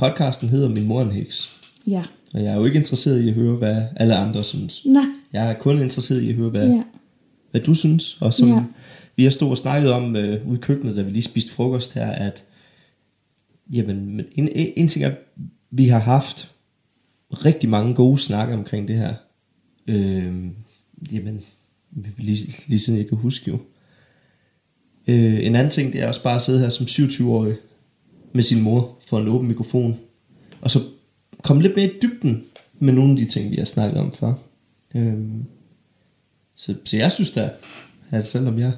[0.00, 1.56] Podcasten hedder Min mor en heks.
[1.86, 2.02] Ja.
[2.34, 4.86] Og jeg er jo ikke interesseret i at høre, hvad alle andre synes.
[4.86, 5.04] Nej.
[5.32, 6.82] Jeg er kun interesseret i at høre, hvad, ja.
[7.50, 8.18] hvad du synes.
[8.20, 8.64] Og som ja.
[9.16, 11.94] vi har stået og snakket om øh, ude i køkkenet, da vi lige spiste frokost
[11.94, 12.44] her, at
[13.72, 15.14] jamen, en, en ting er,
[15.70, 16.50] vi har haft
[17.32, 19.14] rigtig mange gode snakke omkring det her.
[19.86, 20.34] Øh,
[21.12, 21.40] jamen,
[22.18, 23.58] lige, lige siden jeg kan huske jo.
[25.08, 27.56] Øh, en anden ting, det er også bare at sidde her som 27-årig
[28.32, 29.98] med sin mor for en åben mikrofon,
[30.60, 30.78] og så
[31.42, 32.44] komme lidt mere i dybden
[32.78, 34.34] med nogle af de ting, vi har snakket om før.
[34.94, 35.44] Øhm,
[36.54, 37.50] så, så jeg synes da,
[38.10, 38.72] at selvom jeg,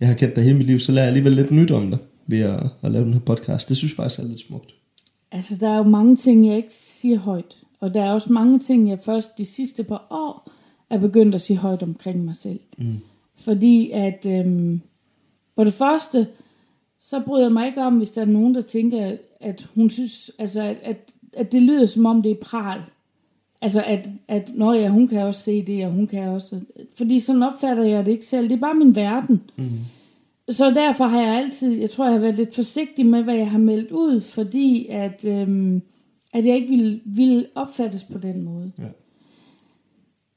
[0.00, 1.98] jeg har kendt dig hele mit liv, så lærer jeg alligevel lidt nyt om dig.
[2.26, 3.68] ved at, at lave den her podcast.
[3.68, 4.74] Det synes jeg faktisk er lidt smukt.
[5.32, 7.58] Altså, der er jo mange ting, jeg ikke siger højt.
[7.80, 10.52] Og der er også mange ting, jeg først de sidste par år
[10.90, 12.60] er begyndt at sige højt omkring mig selv.
[12.78, 12.98] Mm.
[13.36, 14.80] Fordi at, øhm,
[15.54, 16.26] for det første,
[17.04, 20.30] så bryder jeg mig ikke om, hvis der er nogen, der tænker, at hun synes,
[20.38, 22.80] altså, at, at, at det lyder som om, det er pral.
[23.62, 26.60] Altså, at, at nå ja, hun kan også se det, og hun kan også...
[26.96, 28.48] Fordi sådan opfatter jeg det ikke selv.
[28.48, 29.42] Det er bare min verden.
[29.56, 29.70] Mm.
[30.48, 33.50] Så derfor har jeg altid, jeg tror, jeg har været lidt forsigtig med, hvad jeg
[33.50, 35.82] har meldt ud, fordi at, øhm,
[36.32, 38.72] at jeg ikke ville, ville opfattes på den måde.
[38.78, 38.84] Ja.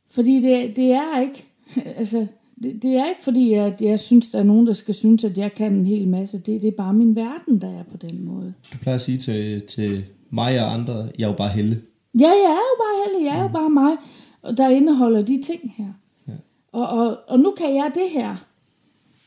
[0.10, 1.45] Fordi det, det er ikke,
[1.99, 2.27] altså,
[2.63, 5.38] det, det er ikke fordi, at jeg synes, der er nogen, der skal synes, at
[5.38, 6.38] jeg kan en hel masse.
[6.38, 8.54] Det, det er bare min verden, der er på den måde.
[8.74, 11.82] Du plejer at sige til, til mig og andre, jeg er jo bare helle.
[12.20, 13.98] Ja, jeg er jo bare helle, jeg er jo bare mig,
[14.58, 15.93] der indeholder de ting her.
[16.28, 16.34] Ja.
[16.72, 18.36] Og, og, og nu kan jeg det her.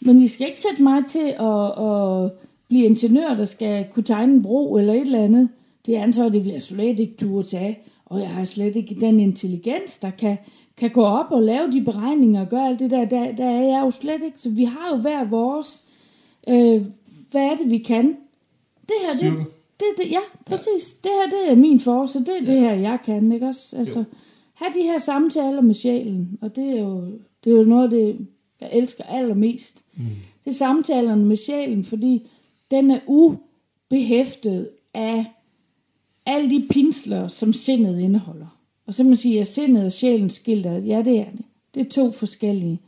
[0.00, 2.32] Men I skal ikke sætte mig til at, at
[2.68, 5.48] blive ingeniør, der skal kunne tegne en bro eller et eller andet.
[5.86, 7.78] Det ansvar, det vil jeg slet ikke turde tage.
[8.06, 10.36] Og jeg har slet ikke den intelligens, der kan,
[10.80, 13.04] kan gå op og lave de beregninger og gøre alt det der.
[13.04, 14.40] Der, der er jeg jo slet ikke.
[14.40, 15.84] Så vi har jo hver vores...
[16.48, 16.84] Øh,
[17.30, 18.06] hvad er det, vi kan?
[18.82, 19.46] Det her, det,
[19.80, 20.96] det, det, ja, præcis.
[21.04, 21.08] Ja.
[21.08, 22.52] Det her, det er min force, det er ja.
[22.52, 23.76] det her, jeg kan, ikke også?
[23.76, 24.04] Altså, jo.
[24.54, 27.04] have de her samtaler med sjælen, og det er jo,
[27.44, 28.26] det er jo noget det,
[28.60, 29.84] jeg elsker allermest.
[29.96, 30.02] Mm.
[30.44, 32.28] Det er samtalerne med sjælen, fordi
[32.70, 35.24] den er ubehæftet af
[36.26, 38.59] alle de pinsler, som sindet indeholder.
[38.90, 40.82] Og så man sige, at sindet og sjælen skilt ad.
[40.82, 41.44] Ja, det er det.
[41.74, 42.80] Det er to forskellige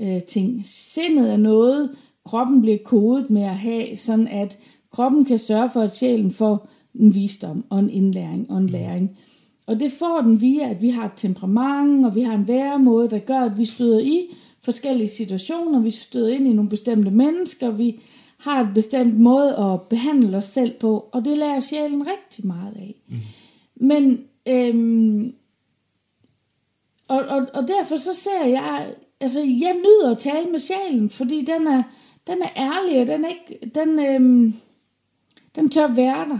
[0.00, 0.60] øh, ting.
[0.66, 1.90] Sindet er noget,
[2.24, 4.58] kroppen bliver kodet med at have, sådan at
[4.92, 9.18] kroppen kan sørge for, at sjælen får en visdom og en indlæring og en læring.
[9.66, 13.10] Og det får den via, at vi har et temperament, og vi har en væremåde,
[13.10, 14.22] der gør, at vi støder i
[14.62, 18.00] forskellige situationer, vi støder ind i nogle bestemte mennesker, vi
[18.38, 22.76] har et bestemt måde at behandle os selv på, og det lærer sjælen rigtig meget
[22.76, 22.94] af.
[23.08, 23.16] Mm.
[23.76, 25.34] Men, øhm,
[27.08, 31.44] og, og, og derfor så ser jeg, altså jeg nyder at tale med sjælen, fordi
[31.44, 31.82] den er,
[32.26, 34.54] den er ærlig, og den, er ikke, den, øhm,
[35.56, 36.38] den tør være der.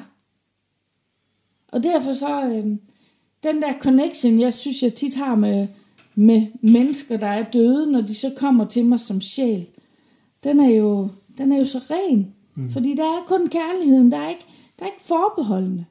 [1.69, 2.81] Og derfor så, øhm,
[3.43, 5.69] den der connection, jeg synes, jeg tit har med,
[6.15, 9.67] med mennesker, der er døde, når de så kommer til mig som sjæl,
[10.45, 12.35] den er jo, den er jo så ren.
[12.55, 12.71] Mm.
[12.71, 14.47] Fordi der er kun kærligheden, der er ikke,
[14.79, 15.85] der er ikke forbeholdende.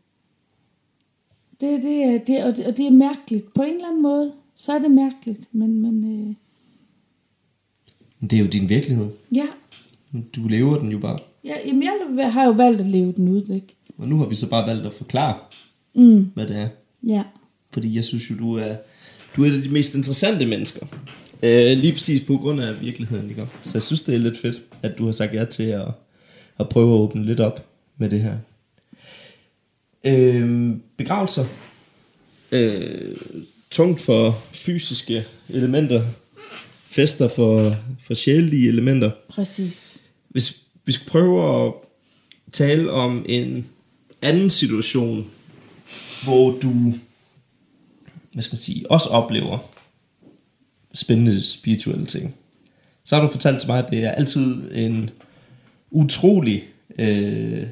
[1.66, 3.54] Det, det, er, det, og, det, og det er mærkeligt.
[3.54, 5.48] På en eller anden måde, så er det mærkeligt.
[5.52, 6.36] Men, men øh...
[8.30, 9.08] Det er jo din virkelighed.
[9.36, 9.46] Ja.
[10.36, 11.18] Du lever den jo bare.
[11.44, 13.76] Ja, jamen jeg har jo valgt at leve den ud, ikke?
[13.98, 15.36] Og nu har vi så bare valgt at forklare,
[15.96, 16.32] mm.
[16.34, 16.68] hvad det er.
[17.08, 17.24] Ja.
[17.72, 18.76] Fordi jeg synes jo, du er,
[19.36, 20.86] du er et af de mest interessante mennesker.
[21.44, 23.48] Øh, lige præcis på grund af virkeligheden, ikke?
[23.64, 25.88] Så jeg synes, det er lidt fedt, at du har sagt ja til at,
[26.60, 28.38] at prøve at åbne lidt op med det her.
[30.06, 31.46] Øh, begravelser.
[32.52, 33.16] Øh,
[33.72, 36.04] tungt for fysiske elementer.
[36.88, 39.12] Fester for, for sjælelige elementer.
[39.30, 39.98] Præcis.
[40.30, 41.74] Hvis vi skal prøve at
[42.52, 43.68] tale om en
[44.22, 45.28] anden situation,
[46.24, 46.94] hvor du
[48.36, 49.72] hvad skal man sige, også oplever
[50.94, 52.36] spændende spirituelle ting.
[53.04, 55.10] Så har du fortalt til mig, at det er altid en
[55.92, 56.64] utrolig...
[57.00, 57.64] Øh,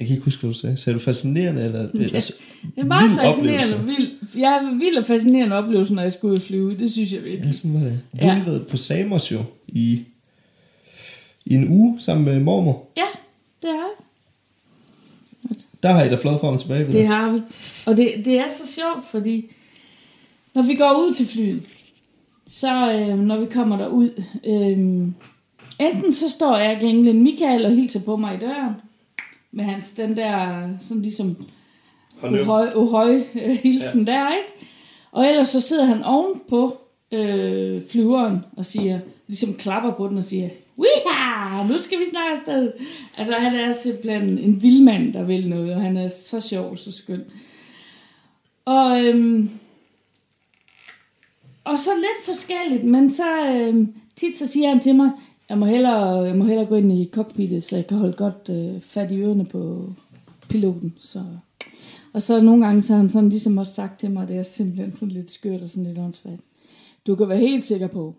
[0.00, 0.76] jeg kan ikke huske, hvad du sagde.
[0.76, 1.64] Sagde du fascinerende?
[1.64, 2.34] Eller, eller det
[2.76, 3.84] er meget fascinerende.
[3.86, 6.78] Vild, jeg er vild og fascinerende oplevelse, når jeg skal ud og flyve.
[6.78, 7.46] Det synes jeg virkelig.
[7.46, 8.00] Ja, sådan var det.
[8.20, 8.44] Du har ja.
[8.44, 10.04] været på Samos jo i,
[11.44, 12.88] i en uge sammen med mormor.
[12.96, 13.06] Ja,
[13.60, 15.56] det har jeg.
[15.82, 16.92] Der har I da flot frem og tilbage.
[16.92, 17.40] Det har vi.
[17.86, 19.52] Og det, det er så sjovt, fordi
[20.54, 21.62] når vi går ud til flyet,
[22.48, 25.08] så øh, når vi kommer derud, øh,
[25.88, 28.74] enten så står jeg Englen Michael og hilser på mig i døren,
[29.52, 31.36] med hans den der, sådan ligesom
[32.22, 34.12] uhøj, uhøj øh, hilsen ja.
[34.12, 34.68] der, ikke?
[35.12, 36.78] Og ellers så sidder han oven på
[37.12, 41.68] øh, flyveren og siger, ligesom klapper på den og siger, Wiha!
[41.68, 42.72] Nu skal vi snart afsted.
[43.16, 46.92] Altså, han er simpelthen en vildmand, der vil noget, og han er så sjov, så
[46.92, 47.24] skøn.
[48.64, 49.50] Og, øhm,
[51.64, 55.10] og så lidt forskelligt, men så øhm, tit så siger han til mig,
[55.50, 58.48] jeg må hellere, jeg må hellere gå ind i cockpittet, så jeg kan holde godt
[58.50, 59.92] øh, fat i ørerne på
[60.48, 60.94] piloten.
[60.98, 61.24] Så.
[62.12, 64.42] Og så nogle gange så har han sådan ligesom også sagt til mig, det er
[64.42, 66.40] simpelthen sådan lidt skørt og sådan lidt åndssvagt.
[67.06, 68.14] Du kan være helt sikker på,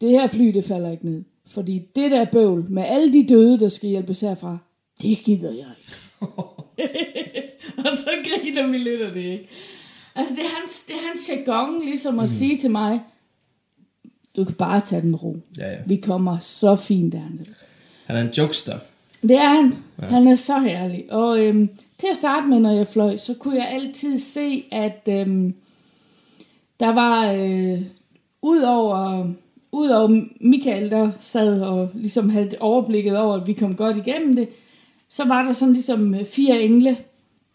[0.00, 1.22] det her fly, det falder ikke ned.
[1.46, 4.58] Fordi det der bøvl med alle de døde, der skal hjælpes herfra,
[5.02, 5.92] det gider jeg ikke.
[7.90, 9.48] og så griner vi lidt af det, ikke?
[10.14, 12.36] Altså, det er hans, det er hans jargon, ligesom at mm.
[12.36, 13.00] sige til mig,
[14.36, 15.36] du kan bare tage den ro.
[15.58, 15.78] Ja, ja.
[15.86, 17.44] Vi kommer så fint dernede.
[18.06, 18.78] Han er en jokester.
[19.22, 19.74] Det er han.
[20.02, 20.06] Ja.
[20.06, 21.12] Han er så herlig.
[21.12, 21.68] Og øhm,
[21.98, 25.54] til at starte med, når jeg fløj, så kunne jeg altid se, at øhm,
[26.80, 27.82] der var, øh,
[28.42, 29.28] udover,
[29.72, 34.48] udover Michael, der sad og ligesom havde overblikket over, at vi kom godt igennem det,
[35.08, 36.96] så var der sådan ligesom øh, fire engle,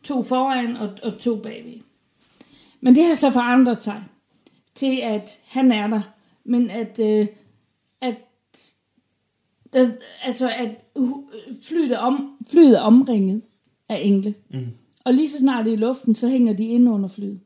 [0.04, 1.80] to foran og, og to bagved.
[2.82, 4.04] Men det har så forandret sig
[4.76, 6.02] til, at han er der,
[6.48, 7.28] men at, øh,
[8.02, 8.16] at
[9.74, 9.92] der,
[10.24, 10.86] altså at
[11.64, 13.42] flyet er, om, flyet er omringet
[13.90, 14.34] af engle.
[14.54, 14.68] Mm.
[15.06, 17.40] Og lige så snart det er i luften, så hænger de ind under flyet.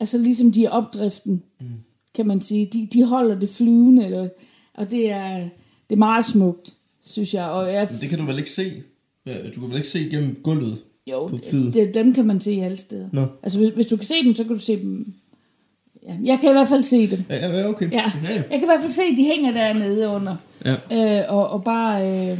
[0.00, 1.66] Altså ligesom de er opdriften, mm.
[2.14, 2.66] kan man sige.
[2.72, 4.28] De, de holder det flyvende, eller,
[4.74, 5.48] og det er,
[5.90, 7.44] det er meget smukt, synes jeg.
[7.44, 8.82] Og jeg Men det kan du vel ikke se?
[9.26, 11.74] Du kan vel ikke se igennem gulvet jo, på flyet?
[11.74, 13.08] Det, dem kan man se alle steder.
[13.12, 13.26] Nå.
[13.42, 15.14] Altså hvis, hvis du kan se dem, så kan du se dem
[16.08, 17.24] Ja, jeg kan i hvert fald se dem.
[17.30, 17.92] Ja, ja okay.
[17.92, 18.02] Ja.
[18.28, 20.36] Jeg kan i hvert fald se, at de hænger dernede under.
[20.64, 21.20] Ja.
[21.20, 22.38] Øh, og, og bare, øh,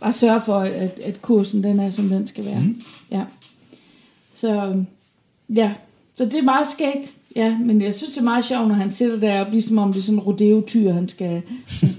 [0.00, 2.60] bare sørge for, at, at kursen den er, som den skal være.
[2.60, 2.82] Mm.
[3.12, 3.22] Ja.
[4.32, 4.84] Så
[5.56, 5.72] ja,
[6.14, 7.14] så det er meget skægt.
[7.36, 9.92] Ja, men jeg synes, det er meget sjovt, når han sidder der og ligesom om
[9.92, 11.42] det er sådan en rodeo-tyr, han skal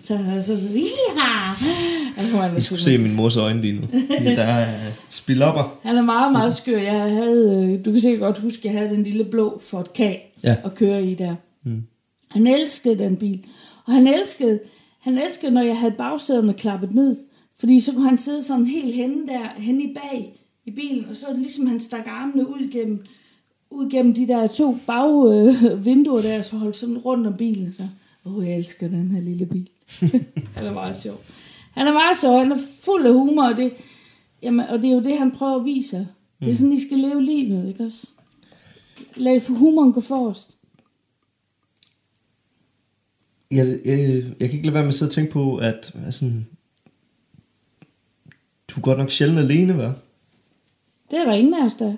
[0.01, 2.43] tage, så så, ja!
[2.53, 3.81] Jeg skulle se min mors øjne lige nu.
[4.25, 4.67] Der er
[5.09, 5.79] spilopper.
[5.83, 6.79] Han er meget, meget skør.
[6.79, 10.01] Jeg havde, øh, du kan sikkert godt huske, jeg havde den lille blå Ford K
[10.43, 10.55] ja.
[10.65, 11.35] at køre i der.
[11.63, 11.83] Mm.
[12.29, 13.45] Han elskede den bil.
[13.85, 14.59] Og han elskede,
[14.99, 17.17] han elskede, når jeg havde bagsæderne klappet ned.
[17.59, 21.15] Fordi så kunne han sidde sådan helt henne der, henne i bag i bilen, og
[21.15, 23.03] så ligesom han stak armene ud gennem,
[23.71, 27.83] ud gennem de der to bagvinduer øh, der, så holdt sådan rundt om bilen, så,
[28.25, 29.69] åh, oh, jeg elsker den her lille bil.
[30.55, 31.21] han er meget sjov.
[31.71, 33.73] Han er meget sjov, han er fuld af humor, og det,
[34.41, 35.97] jamen, og det er jo det, han prøver at vise.
[36.39, 36.51] Det er mm.
[36.51, 38.07] sådan, I skal leve livet, ikke også?
[39.15, 40.57] Lad for humoren gå forrest.
[43.51, 43.99] Jeg, jeg,
[44.39, 46.25] jeg kan ikke lade være med at sidde og tænke på, at altså,
[48.67, 49.91] du er godt nok sjældent alene, hva'?
[51.11, 51.95] Det er der ingen af os, der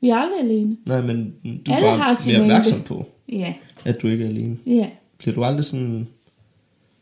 [0.00, 0.76] Vi er aldrig alene.
[0.86, 1.34] Nej, men
[1.66, 3.54] du Alle er bare mere opmærksom på, ja.
[3.84, 4.58] at du ikke er alene.
[4.66, 4.90] Ja.
[5.18, 6.08] Bliver du aldrig sådan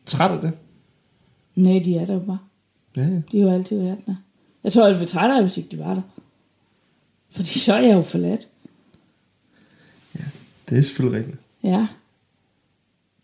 [0.07, 0.53] træt af det?
[1.55, 2.39] Nej, de er der jo bare.
[2.97, 3.21] Ja, ja.
[3.33, 4.15] De har jo altid været der.
[4.65, 6.03] Jeg tror, jeg ville træt af, hvis ikke de var der.
[7.31, 8.49] Fordi så er jeg jo forladt.
[10.71, 11.39] Det er selvfølgelig rigtigt.
[11.63, 11.87] Ja.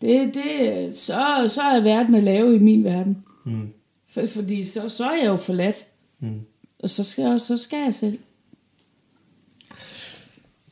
[0.01, 3.17] Det, det, så, så er verden at lave i min verden.
[3.45, 3.67] Mm.
[4.07, 5.85] For, fordi så, så er jeg jo forladt.
[6.19, 6.39] Mm.
[6.79, 8.19] Og så skal, så skal jeg selv.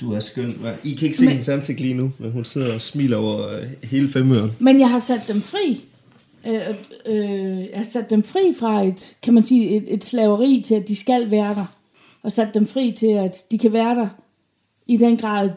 [0.01, 0.59] Du er skøn.
[0.83, 3.47] I kan ikke se men, hendes ansigt lige nu, men hun sidder og smiler over
[3.47, 4.51] øh, hele femøren.
[4.59, 5.85] Men jeg har sat dem fri.
[6.47, 6.61] Øh,
[7.05, 10.75] øh, jeg har sat dem fri fra et, kan man sige, et, et slaveri til,
[10.75, 11.65] at de skal være der.
[12.23, 14.07] Og sat dem fri til, at de kan være der
[14.87, 15.49] i den grad,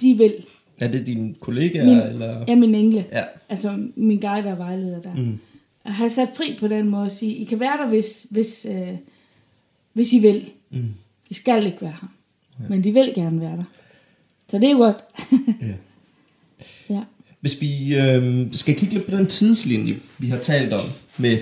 [0.00, 0.34] de vil.
[0.80, 1.84] Er det dine kollegaer?
[1.84, 2.44] Min, eller?
[2.48, 3.04] Ja, min engle.
[3.12, 3.22] Ja.
[3.48, 5.14] Altså min guide og vejleder der.
[5.14, 5.38] Mm.
[5.84, 8.66] Jeg har sat fri på den måde at sige, I kan være der, hvis, hvis,
[8.70, 8.88] øh,
[9.92, 10.50] hvis I vil.
[10.70, 10.88] Mm.
[11.30, 12.08] I skal ikke være her.
[12.60, 12.64] Ja.
[12.68, 13.64] Men de vil gerne være der.
[14.48, 14.96] Så det er godt.
[15.62, 16.94] ja.
[16.94, 17.02] ja.
[17.40, 20.84] Hvis vi øh, skal kigge lidt på den tidslinje, vi har talt om
[21.18, 21.38] med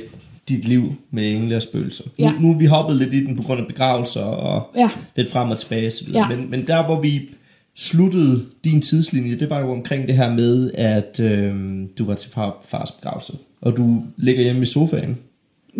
[0.48, 2.04] dit liv med engle og spøgelser.
[2.18, 2.30] Ja.
[2.32, 4.90] Nu, nu er vi hoppet lidt i den på grund af begravelser og ja.
[5.16, 5.90] lidt frem og tilbage.
[5.90, 6.28] Så Ja.
[6.28, 7.30] Men, men der, hvor vi
[7.76, 12.30] sluttede din tidslinje, det var jo omkring det her med, at øh, du var til
[12.30, 15.18] far, fars begravelse, og du ligger hjemme i sofaen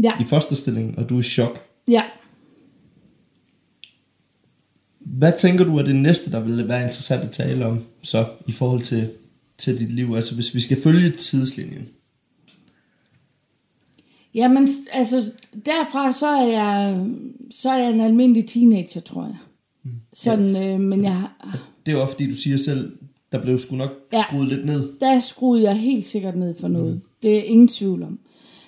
[0.02, 0.12] ja.
[0.20, 1.60] i fosterstilling, og du er i chok.
[1.88, 2.02] Ja.
[4.98, 8.52] Hvad tænker du er det næste, der vil være interessant at tale om, så i
[8.52, 9.10] forhold til,
[9.58, 10.12] til dit liv?
[10.14, 11.88] Altså hvis vi skal følge tidslinjen.
[14.34, 15.30] Jamen, altså
[15.66, 17.06] derfra så er jeg,
[17.50, 19.36] så er jeg en almindelig teenager, tror jeg.
[19.82, 19.90] Mm.
[20.12, 20.74] Sådan, ja.
[20.74, 22.98] øh, men jeg har det er jo fordi, du siger selv,
[23.32, 24.92] der blev sgu nok ja, skruet lidt ned.
[25.00, 26.94] Der skruede jeg helt sikkert ned for noget.
[26.94, 27.00] Mm.
[27.22, 28.18] Det er ingen tvivl om.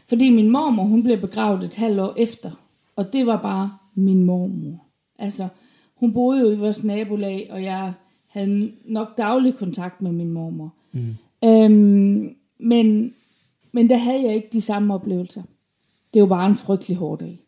[0.09, 2.51] Fordi min mormor, hun blev begravet et halvt år efter.
[2.97, 4.85] Og det var bare min mormor.
[5.19, 5.49] Altså,
[5.95, 7.93] hun boede jo i vores nabolag, og jeg
[8.29, 10.75] havde nok daglig kontakt med min mormor.
[10.93, 11.17] Mm.
[11.45, 13.15] Øhm, men,
[13.73, 15.43] men der havde jeg ikke de samme oplevelser.
[16.14, 17.39] Det var bare en frygtelig hård dag.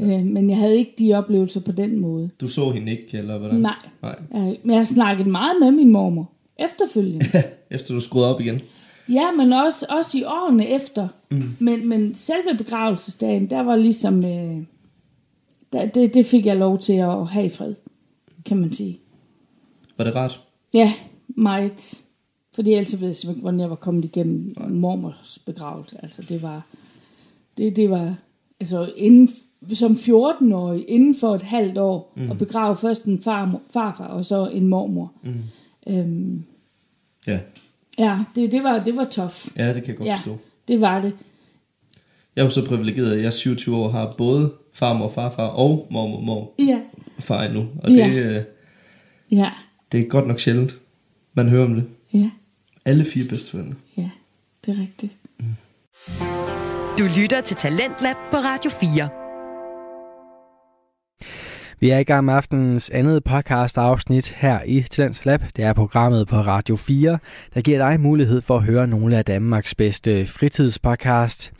[0.00, 2.30] Øh, men jeg havde ikke de oplevelser på den måde.
[2.40, 3.60] Du så hende ikke, eller hvordan?
[3.60, 3.76] Nej.
[4.02, 4.16] Nej.
[4.34, 7.26] Øh, men jeg har snakket meget med min mormor efterfølgende.
[7.70, 8.60] efter du skruede op igen?
[9.08, 11.08] Ja, men også, også i årene efter.
[11.30, 11.42] Mm.
[11.60, 14.24] Men, men selve begravelsesdagen, der var ligesom...
[14.24, 14.58] Øh,
[15.72, 17.74] der, det, det fik jeg lov til at have i fred,
[18.44, 19.00] kan man sige.
[19.98, 20.40] Var det rart?
[20.74, 20.92] Ja,
[21.28, 22.00] meget.
[22.54, 25.96] Fordi ellers ved jeg simpelthen ikke, hvordan jeg var kommet igennem mormors begravelse.
[26.02, 26.66] Altså det var...
[27.56, 28.14] Det, det var...
[28.60, 29.28] Altså inden
[29.74, 32.30] som 14-årig inden for et halvt år mm.
[32.30, 35.12] og begrave først en far, farfar og så en mormor.
[35.24, 35.32] Mm.
[35.88, 36.44] Øhm,
[37.26, 37.38] ja.
[37.98, 39.48] Ja, det, det, var, det var tof.
[39.56, 40.38] Ja, det kan jeg godt ja, forstå.
[40.68, 41.12] det var det.
[42.36, 45.86] Jeg er jo så privilegeret, at jeg er 27 år har både farmor, farfar og
[45.90, 46.80] mormor, mor Ja,
[47.16, 47.66] og far endnu.
[47.82, 48.06] Og Ja.
[48.06, 48.42] det, øh,
[49.38, 49.50] ja,
[49.92, 50.76] det er godt nok sjældent,
[51.34, 51.84] man hører om det.
[52.12, 52.30] ja,
[52.84, 53.74] Alle fire bedsteforældre.
[53.96, 54.10] ja.
[54.66, 55.16] Det er rigtigt.
[56.98, 59.21] Du lytter til Talentlab på Radio 4.
[61.82, 65.40] Vi er i gang med aftenens andet podcast afsnit her i Talents Lab.
[65.56, 67.18] Det er programmet på Radio 4,
[67.54, 71.52] der giver dig mulighed for at høre nogle af Danmarks bedste fritidspodcast.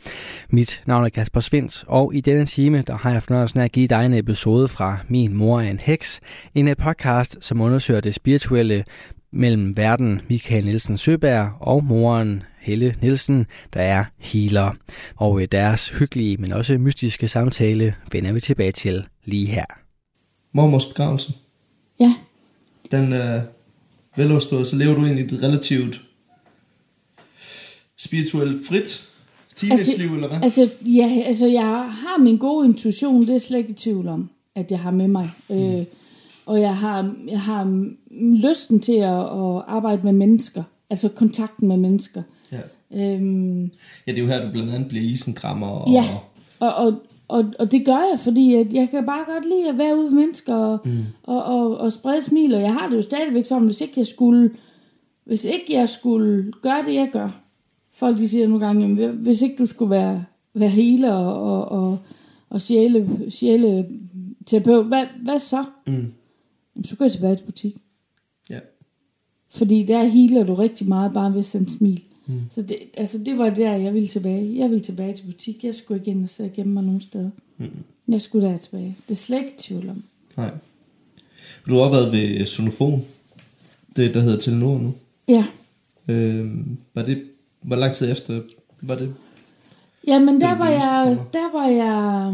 [0.49, 3.71] Mit navn er Kasper Svindt, og i denne time der har jeg fornøjelsen af at
[3.71, 6.19] give dig en episode fra Min mor er en heks.
[6.55, 8.83] En øh, podcast, som undersøger det spirituelle
[9.31, 14.71] mellem verden Michael Nielsen Søberg og moren Helle Nielsen, der er healer.
[15.15, 19.82] Og øh, deres hyggelige, men også mystiske samtale vender vi tilbage til lige her.
[20.53, 21.33] Mormors begravelse,
[21.99, 22.15] Ja,
[22.91, 23.41] den er
[24.15, 26.01] veloverstået, så lever du egentlig et relativt
[27.97, 29.09] spirituelt frit
[29.55, 30.39] teenage-liv, eller hvad?
[30.43, 34.07] Altså, ja, altså, jeg har min gode intuition, det er jeg slet ikke i tvivl
[34.07, 35.29] om, at jeg har med mig.
[35.49, 35.55] Mm.
[35.55, 35.85] Øh,
[36.45, 37.85] og jeg har, jeg har
[38.47, 42.23] lysten til at, at arbejde med mennesker, altså kontakten med mennesker.
[42.51, 42.59] Ja.
[42.95, 43.63] Øhm,
[44.07, 45.67] ja, det er jo her, du blandt andet bliver isenkrammer.
[45.67, 46.05] Og, ja,
[46.59, 49.77] og, og, og, og det gør jeg, fordi at jeg kan bare godt lide at
[49.77, 51.03] være ude med mennesker og, mm.
[51.23, 54.07] og, og, og sprede smil, og jeg har det jo stadigvæk sådan, hvis ikke jeg
[54.07, 54.51] skulle,
[55.25, 57.29] hvis ikke jeg skulle gøre det, jeg gør.
[57.91, 61.89] Folk de siger nogle gange, jamen, hvis ikke du skulle være, være healer og, og,
[61.89, 61.99] og,
[62.49, 63.87] og sjæle, sjæle
[64.45, 65.65] terapeut, hvad, hvad så?
[65.87, 65.93] Mm.
[66.75, 67.77] Jamen, så går jeg tilbage til butik.
[68.49, 68.59] Ja.
[69.49, 72.03] Fordi der healer du rigtig meget bare ved at sende smil.
[72.25, 72.41] Mm.
[72.49, 74.57] Så det, altså, det var der, jeg ville tilbage.
[74.57, 75.63] Jeg ville tilbage til butik.
[75.63, 77.29] Jeg skulle ikke ind og sidde og gemme mig nogen steder.
[77.57, 77.69] Mm.
[78.07, 78.97] Jeg skulle der tilbage.
[79.07, 80.03] Det er slet ikke tvivl om.
[80.37, 80.51] Nej.
[81.67, 83.05] Du har også været ved Sonofon,
[83.95, 84.93] det der hedder Telenor nu.
[85.27, 85.45] Ja.
[86.07, 87.23] Øhm, var det,
[87.61, 88.41] hvor lang tid efter
[88.81, 89.15] var det?
[90.07, 91.17] Jamen, der var jeg...
[91.33, 92.33] Der var jeg...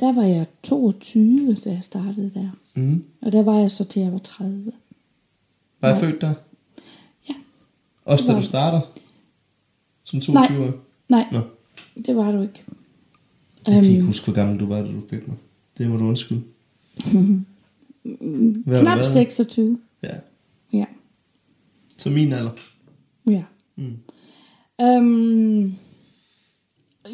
[0.00, 2.48] Der var jeg 22, da jeg startede der.
[2.74, 3.04] Mm.
[3.22, 4.72] Og der var jeg så til, jeg var 30.
[5.84, 6.34] Var jeg født der?
[7.28, 7.34] Ja.
[8.04, 8.80] Også da du starter?
[10.04, 10.72] Som 22 år?
[11.08, 11.40] Nej, Nå.
[12.06, 12.62] det var du ikke.
[13.66, 15.36] Jeg kan ikke Øhm, huske, hvor gammel du var, da du fik mig.
[15.78, 16.42] Det må du undskylde.
[18.64, 19.08] Hvad har knap været?
[19.08, 19.78] 26.
[20.02, 20.14] Ja.
[20.72, 20.84] Ja.
[21.98, 22.50] Så min alder.
[23.30, 23.42] Ja.
[23.76, 23.96] Mm.
[24.80, 25.74] Øhm,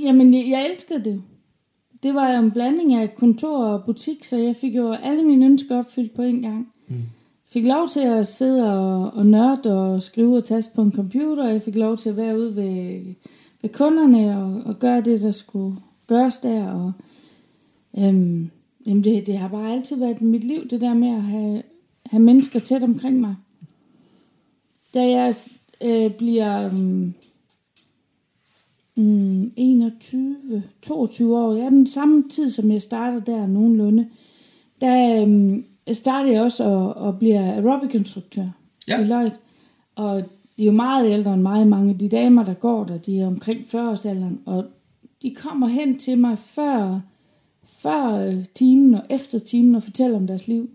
[0.00, 1.22] jamen, jeg, jeg elskede det.
[2.02, 5.78] Det var en blanding af kontor og butik, så jeg fik jo alle mine ønsker
[5.78, 6.72] opfyldt på en gang.
[6.88, 7.02] Mm.
[7.52, 11.48] Fik lov til at sidde og, og nørde og skrive og taste på en computer.
[11.48, 13.02] Jeg fik lov til at være ude ved,
[13.62, 15.76] ved kunderne og, og gøre det, der skulle
[16.06, 16.70] gøres der.
[16.70, 16.92] Og,
[17.98, 18.50] øhm,
[18.86, 21.62] jamen det, det har bare altid været mit liv, det der med at have,
[22.06, 23.36] have mennesker tæt omkring mig.
[24.94, 25.34] Da jeg
[25.84, 27.14] øh, bliver mm,
[28.94, 34.08] mm 21, 22 år, ja, den samme tid som jeg starter der nogenlunde,
[34.80, 35.62] der øh,
[35.96, 38.46] startede jeg også og, og bliver aerobic-instruktør
[38.88, 39.00] Ja.
[39.00, 39.30] i Lloyd.
[39.94, 40.22] Og
[40.56, 43.20] de er jo meget ældre end mig, mange af de damer, der går der, de
[43.20, 44.64] er omkring 40-årsalderen, og
[45.22, 47.00] de kommer hen til mig før,
[47.64, 50.70] før øh, timen og efter timen og fortæller om deres liv.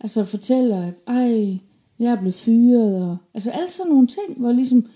[0.00, 1.58] Altså fortæller, at ej,
[1.98, 4.86] jeg er blevet fyret, og altså alle sådan nogle ting, hvor ligesom,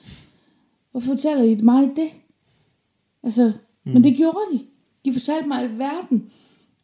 [0.90, 2.08] hvorfor fortæller I mig det?
[3.22, 3.52] Altså,
[3.84, 3.92] mm.
[3.92, 4.60] men det gjorde de.
[5.04, 6.30] De fortalte mig alverden.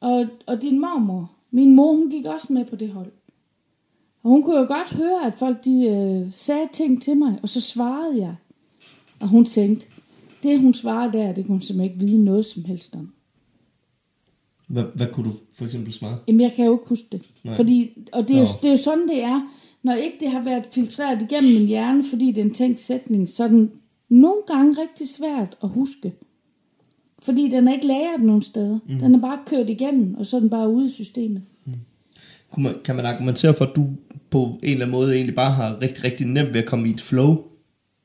[0.00, 3.12] Og, og din mormor, min mor, hun gik også med på det hold.
[4.22, 7.48] Og hun kunne jo godt høre, at folk de øh, sagde ting til mig, og
[7.48, 8.36] så svarede jeg.
[9.20, 9.86] Og hun tænkte,
[10.42, 13.12] det hun svarede der, det kunne hun simpelthen ikke vide noget som helst om.
[14.68, 16.18] Hvad, hvad kunne du for eksempel svare?
[16.28, 17.22] Jamen, jeg kan jo ikke huske det.
[17.44, 17.54] Nej.
[17.54, 19.54] Fordi, og det er, jo, det er jo sådan, det er.
[19.82, 23.28] Når ikke det har været filtreret igennem min hjerne, fordi det er en tænkt sætning,
[23.28, 23.70] så er den
[24.08, 26.14] nogle gange rigtig svært at huske.
[27.28, 28.78] Fordi den er ikke lagret nogen steder.
[28.88, 28.98] Mm.
[28.98, 31.42] Den er bare kørt igennem, og så er den bare ude i systemet.
[32.58, 33.86] Man, kan man argumentere for, at du
[34.30, 36.90] på en eller anden måde egentlig bare har rigtig, rigtig nemt ved at komme i
[36.90, 37.36] et flow?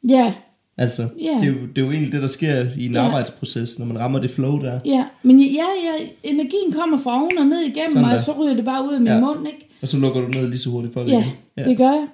[0.09, 0.33] Ja,
[0.77, 1.37] Altså, Ja.
[1.41, 3.01] det, er jo, det er jo egentlig det, der sker i en Ja.
[3.01, 4.79] arbejdsproces, når man rammer det flow der.
[4.85, 5.05] ja.
[5.23, 5.45] Men ja,
[5.85, 8.23] ja, energien kommer fra oven og ned igennem Sådan mig, og der.
[8.23, 9.13] så ryger det bare ud af min Ja.
[9.13, 9.19] ja.
[9.19, 9.67] mund, ikke?
[9.81, 11.31] Og så lukker du ned lige så hurtigt for det Ja, igen.
[11.57, 12.07] ja, det gør jeg.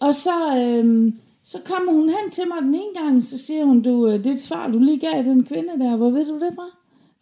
[0.00, 1.14] Og så, øhm,
[1.50, 4.26] så kommer hun hen til mig den ene gang, så siger hun, du, øh, det
[4.26, 5.96] er et svar, du lige gav den kvinde der.
[5.96, 6.66] Hvor ved du det fra?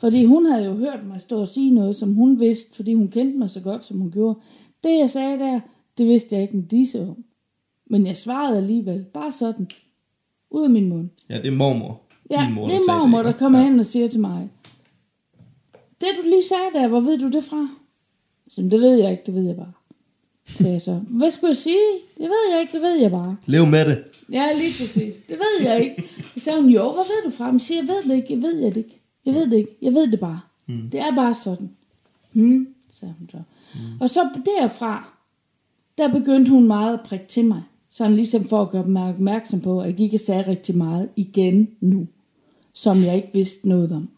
[0.01, 3.09] Fordi hun havde jo hørt mig stå og sige noget, som hun vidste, fordi hun
[3.09, 4.39] kendte mig så godt, som hun gjorde.
[4.85, 5.61] Det, jeg sagde der,
[5.99, 7.25] det vidste jeg ikke en disse om.
[7.87, 9.69] Men jeg svarede alligevel, bare sådan,
[10.51, 11.09] ud af min mund.
[11.29, 12.01] Ja, det er mormor.
[12.31, 13.31] Ja, Din mor, det er mormor, ikke?
[13.31, 13.65] der kommer ja.
[13.65, 14.51] hen og siger til mig,
[16.01, 17.69] det du lige sagde der, hvor ved du det fra?
[18.49, 19.73] Så det ved jeg ikke, det ved jeg bare.
[20.55, 21.01] Sagde jeg så.
[21.09, 21.87] Hvad skulle jeg sige?
[22.19, 23.37] Det ved jeg ikke, det ved jeg bare.
[23.47, 24.05] Lev med det.
[24.33, 25.17] Ja, lige præcis.
[25.29, 26.05] Det ved jeg ikke.
[26.35, 27.47] Så sagde hun, jo, hvor ved du fra?
[27.47, 29.01] Jeg siger, jeg ved det ikke, jeg ved det ikke.
[29.27, 30.41] Jeg ved det ikke, jeg ved det bare.
[30.67, 30.91] Mm.
[30.91, 31.71] Det er bare sådan.
[32.33, 33.37] Hmm, sagde hun så.
[33.75, 34.01] Mm.
[34.01, 35.13] Og så derfra,
[35.99, 37.63] der begyndte hun meget at prikke til mig.
[37.91, 41.09] Sådan ligesom for at gøre mig opmærksom på, at jeg gik og sagde rigtig meget
[41.17, 42.07] igen nu,
[42.73, 44.09] som jeg ikke vidste noget om.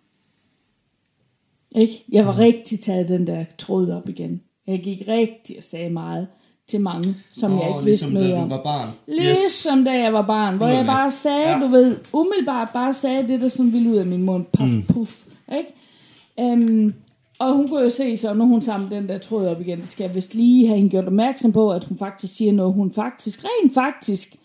[1.75, 2.05] Ikke?
[2.09, 4.43] Jeg var rigtig taget den der tråd op igen.
[4.71, 6.27] Jeg gik rigtig og sagde meget
[6.69, 8.51] til mange, som Åh, jeg ikke ligesom vidste noget da du om.
[8.51, 8.89] var barn.
[9.07, 9.85] Ligesom yes.
[9.87, 11.61] da jeg var barn, hvor jeg bare sagde, Ja.
[11.61, 14.45] du ved, umiddelbart bare sagde det, der sådan ville ud af min mund.
[14.53, 14.83] Puff, mm.
[14.83, 15.25] puff.
[15.59, 16.53] Ikke?
[16.53, 16.95] Um,
[17.39, 19.89] og hun kunne jo se så, når hun samler den der tråd op igen, det
[19.89, 22.93] skal jeg vist lige have hende gjort opmærksom på, at hun faktisk siger noget, hun
[22.93, 24.37] faktisk, rent faktisk,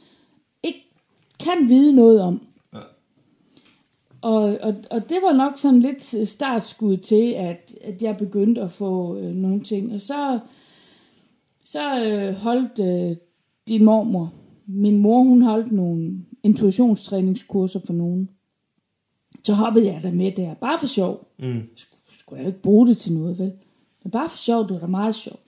[0.63, 0.80] ikke
[1.43, 2.41] kan vide noget om.
[4.26, 8.71] Og, og, og det var nok sådan lidt startskud til, at, at jeg begyndte at
[8.71, 9.93] få øh, nogle ting.
[9.93, 10.39] Og så,
[11.65, 13.15] så øh, holdt øh,
[13.67, 14.34] din mormor,
[14.67, 18.30] min mor, hun holdt nogle intuitionstræningskurser for nogen.
[19.43, 21.28] Så hoppede jeg der med der, bare for sjov.
[21.39, 21.61] Mm.
[21.76, 23.53] Skulle, skulle jeg jo ikke bruge det til noget, vel?
[24.03, 25.41] Men bare for sjov, det var da meget sjovt.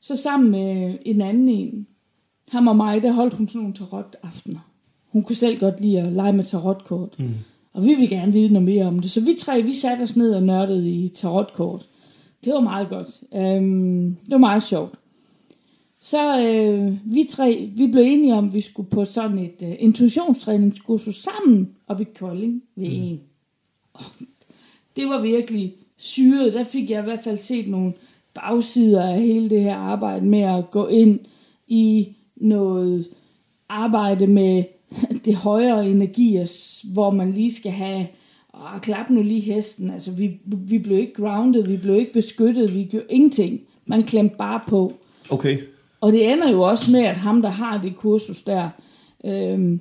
[0.00, 1.86] Så sammen med en anden en,
[2.48, 4.70] ham og mig, der holdt hun sådan nogle tarot-aftener.
[5.08, 7.18] Hun kunne selv godt lide at lege med tarotkort.
[7.18, 7.34] Mm.
[7.72, 9.10] Og vi ville gerne vide noget mere om det.
[9.10, 11.86] Så vi tre, vi satte os ned og nørdede i tarotkort.
[12.44, 13.22] Det var meget godt.
[13.34, 14.94] Øhm, det var meget sjovt.
[16.00, 19.72] Så øh, vi tre, vi blev enige om, at vi skulle på sådan et øh,
[19.78, 22.94] intuitionstræningskursus sammen op i Kolding ved mm.
[22.94, 23.20] en.
[23.94, 24.26] Oh,
[24.96, 26.54] det var virkelig syret.
[26.54, 27.92] Der fik jeg i hvert fald set nogle
[28.34, 31.18] bagsider af hele det her arbejde med at gå ind
[31.68, 33.08] i noget
[33.68, 34.64] arbejde med
[35.24, 36.46] det højere energier,
[36.92, 38.06] hvor man lige skal have,
[38.48, 42.74] og klap nu lige hesten, altså vi, vi blev ikke grounded, vi blev ikke beskyttet,
[42.74, 43.60] vi gjorde ingenting.
[43.86, 44.92] Man klemte bare på.
[45.30, 45.58] Okay.
[46.00, 48.68] Og det ender jo også med, at ham, der har det kursus der,
[49.24, 49.80] øhm,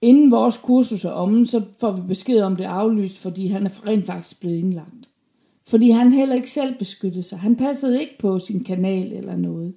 [0.00, 3.88] inden vores kursus er omme, så får vi besked om det aflyst, fordi han er
[3.88, 5.08] rent faktisk blevet indlagt.
[5.66, 7.38] Fordi han heller ikke selv beskyttede sig.
[7.38, 9.74] Han passede ikke på sin kanal eller noget.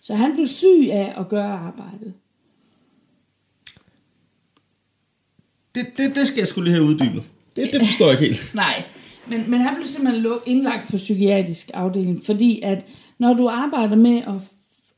[0.00, 2.12] Så han blev syg af at gøre arbejdet.
[5.74, 7.22] Det, det, det skal jeg skulle lige have uddybet.
[7.56, 8.54] Det, det forstår jeg ikke helt.
[8.64, 8.84] Nej,
[9.28, 12.86] men, men han blev simpelthen indlagt på psykiatrisk afdeling, fordi at
[13.18, 14.42] når du arbejder med at,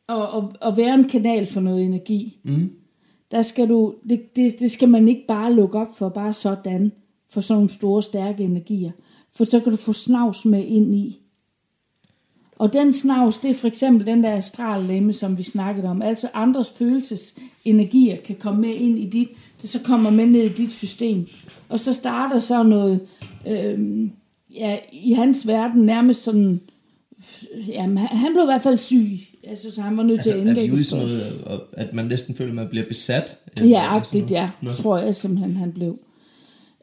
[0.08, 2.70] at, at, at være en kanal for noget energi, mm.
[3.30, 6.92] der skal du, det, det, det skal man ikke bare lukke op for, bare sådan,
[7.32, 8.90] for sådan nogle store, stærke energier.
[9.36, 11.21] For så kan du få snavs med ind i.
[12.58, 16.02] Og den snavs, det er for eksempel den der astrallemme, som vi snakkede om.
[16.02, 19.28] Altså andres følelsesenergier kan komme med ind i dit,
[19.62, 21.26] det så kommer med ned i dit system.
[21.68, 23.00] Og så starter så noget,
[23.48, 24.08] øh,
[24.54, 26.60] ja, i hans verden nærmest sådan,
[27.68, 29.18] jamen, han- blev i hvert fald syg.
[29.44, 30.86] Altså, så han var nødt Altså, til at vi ude i indlægges.
[30.86, 33.38] sådan på- noget, at- man næsten føler, at man bliver besat?
[33.60, 34.50] Ja, agtigt, ja.
[34.62, 34.72] Nå.
[34.72, 35.98] Tror jeg simpelthen, han blev.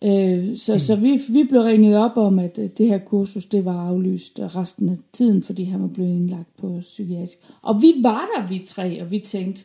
[0.04, 0.80] Øh, så mm.
[0.80, 4.90] så vi, vi blev ringet op om, at det her kursus, det var aflyst resten
[4.90, 7.38] af tiden, fordi han var blevet indlagt på psykiatrisk.
[7.62, 9.64] Og vi var der, vi tre, og vi tænkte,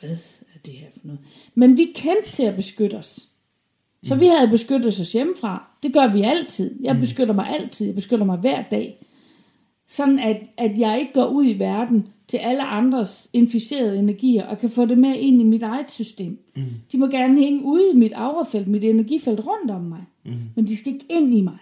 [0.00, 0.10] hvad
[0.54, 1.20] er det her for noget?
[1.54, 3.28] Men vi kendte til at beskytte os.
[4.02, 5.76] Så vi havde beskyttet os hjemmefra.
[5.82, 6.82] Det gør vi altid.
[6.82, 7.86] Jeg beskytter mig altid.
[7.86, 9.06] Jeg beskytter mig hver dag.
[9.86, 14.58] Sådan at, at jeg ikke går ud i verden til alle andres inficerede energier og
[14.58, 16.38] kan få det med ind i mit eget system.
[16.56, 16.62] Mm.
[16.92, 20.04] De må gerne hænge ude i mit aurafelt, mit energifelt rundt om mig.
[20.24, 20.32] Mm.
[20.56, 21.58] Men de skal ikke ind i mig.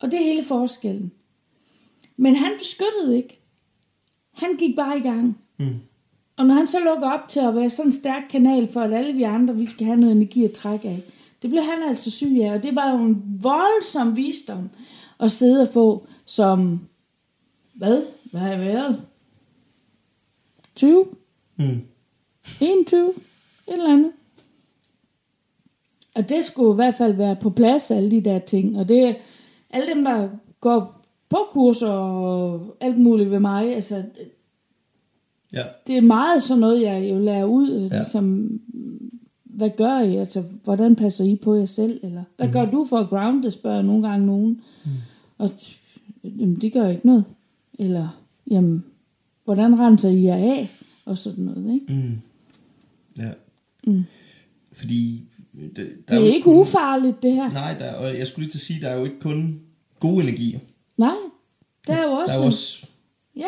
[0.00, 1.12] Og det er hele forskellen.
[2.16, 3.40] Men han beskyttede ikke.
[4.32, 5.38] Han gik bare i gang.
[5.58, 5.74] Mm.
[6.36, 8.94] Og når han så lukker op til at være sådan en stærk kanal for, at
[8.94, 11.02] alle vi andre, vi skal have noget energi at trække af,
[11.42, 12.52] det blev han altså syg af.
[12.52, 14.68] Og det var jo en voldsom visdom
[15.20, 16.80] at sidde og få som,
[17.74, 18.02] hvad?
[18.30, 19.00] Hvad har jeg været?
[20.74, 21.04] 20?
[21.56, 21.80] Mm.
[22.60, 23.08] 21?
[23.08, 23.14] Et
[23.72, 24.12] eller andet.
[26.14, 28.78] Og det skulle i hvert fald være på plads, alle de der ting.
[28.78, 29.16] Og det
[29.70, 30.28] alle dem, der
[30.60, 34.02] går på kurser og alt muligt ved mig, altså
[35.54, 35.62] Ja.
[35.86, 37.82] det er meget sådan noget, jeg jo lærer ud, Ja.
[37.82, 37.88] ja.
[37.88, 38.60] ligesom,
[39.44, 40.16] hvad gør I?
[40.16, 42.00] Altså, hvordan passer I på jer selv?
[42.02, 42.52] Eller, hvad mm.
[42.52, 44.60] gør du for at grounde, spørger jeg nogle gange nogen.
[44.84, 44.90] Mm.
[45.38, 45.50] Og
[46.24, 47.24] jamen, det gør ikke noget.
[47.78, 48.08] Eller,
[48.50, 48.84] jamen,
[49.44, 50.70] hvordan renser I jer af?
[51.04, 51.92] Og sådan noget, ikke?
[51.92, 52.12] Mm.
[53.18, 53.30] Ja.
[53.86, 54.04] Mm.
[54.72, 55.22] Fordi...
[55.76, 57.52] Det, der Det jo er ikke kun- ufarligt, det her.
[57.52, 59.60] Nej, der, og jeg skulle lige til at sige, der er jo ikke kun
[60.00, 60.58] gode energier.
[60.96, 61.14] Nej,
[61.86, 62.32] der er jo også...
[62.32, 62.86] Der er jo også...
[63.36, 63.46] Ja,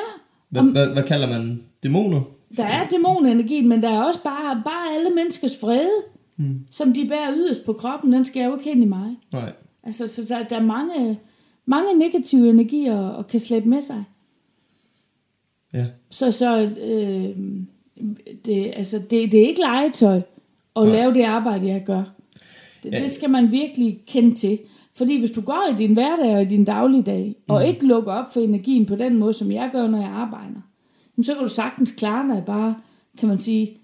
[0.48, 1.62] Hvad, hvad, hvad kalder man?
[1.82, 2.20] Dæmoner?
[2.56, 6.02] der er dæmonenergi, men der er også bare, bare alle menneskers vrede,
[6.36, 6.60] mm.
[6.70, 9.16] som de bærer yderst på kroppen, den skal jo ikke hen i mig.
[9.32, 9.52] Nej.
[9.82, 11.18] Altså, så der, der er mange,
[11.66, 14.04] mange negative energier at kan slæbe med sig.
[15.74, 15.86] Ja.
[16.10, 17.36] Så, så øh,
[18.44, 20.16] det, altså, det, det er ikke legetøj
[20.76, 20.86] at Nej.
[20.86, 22.02] lave det arbejde, jeg gør.
[22.82, 22.98] Det, Ja.
[23.02, 24.58] det skal man virkelig kende til.
[24.96, 27.68] Fordi hvis du går i din hverdag og i din dagligdag, og Mm.
[27.68, 30.60] ikke lukker op for energien på den måde, som jeg gør, når jeg arbejder,
[31.22, 32.74] så kan du sagtens klare dig bare,
[33.18, 33.76] kan man sige,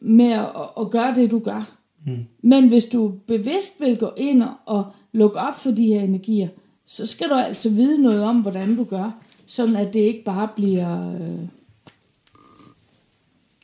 [0.00, 0.46] med at,
[0.80, 1.72] at gøre det, du gør.
[2.06, 2.16] Mm.
[2.42, 6.48] Men hvis du bevidst vil gå ind og lukke op for de her energier,
[6.86, 9.22] så skal du altså vide noget om, hvordan du gør,
[9.56, 11.48] sådan at det ikke bare bliver øh,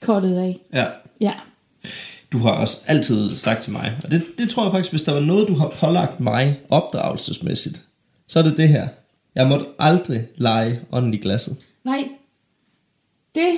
[0.01, 0.61] kottet af.
[0.73, 0.87] Ja.
[1.21, 1.33] Ja.
[2.33, 5.13] Du har også altid sagt til mig, og det, det tror jeg faktisk, hvis der
[5.13, 7.83] var noget, du har pålagt mig opdragelsesmæssigt,
[8.29, 8.89] så er det det her.
[9.35, 11.57] Jeg måtte aldrig lege ånden i glasset.
[11.85, 12.09] Nej,
[13.35, 13.53] det,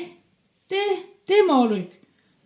[0.71, 0.77] det,
[1.29, 2.01] det må du ikke.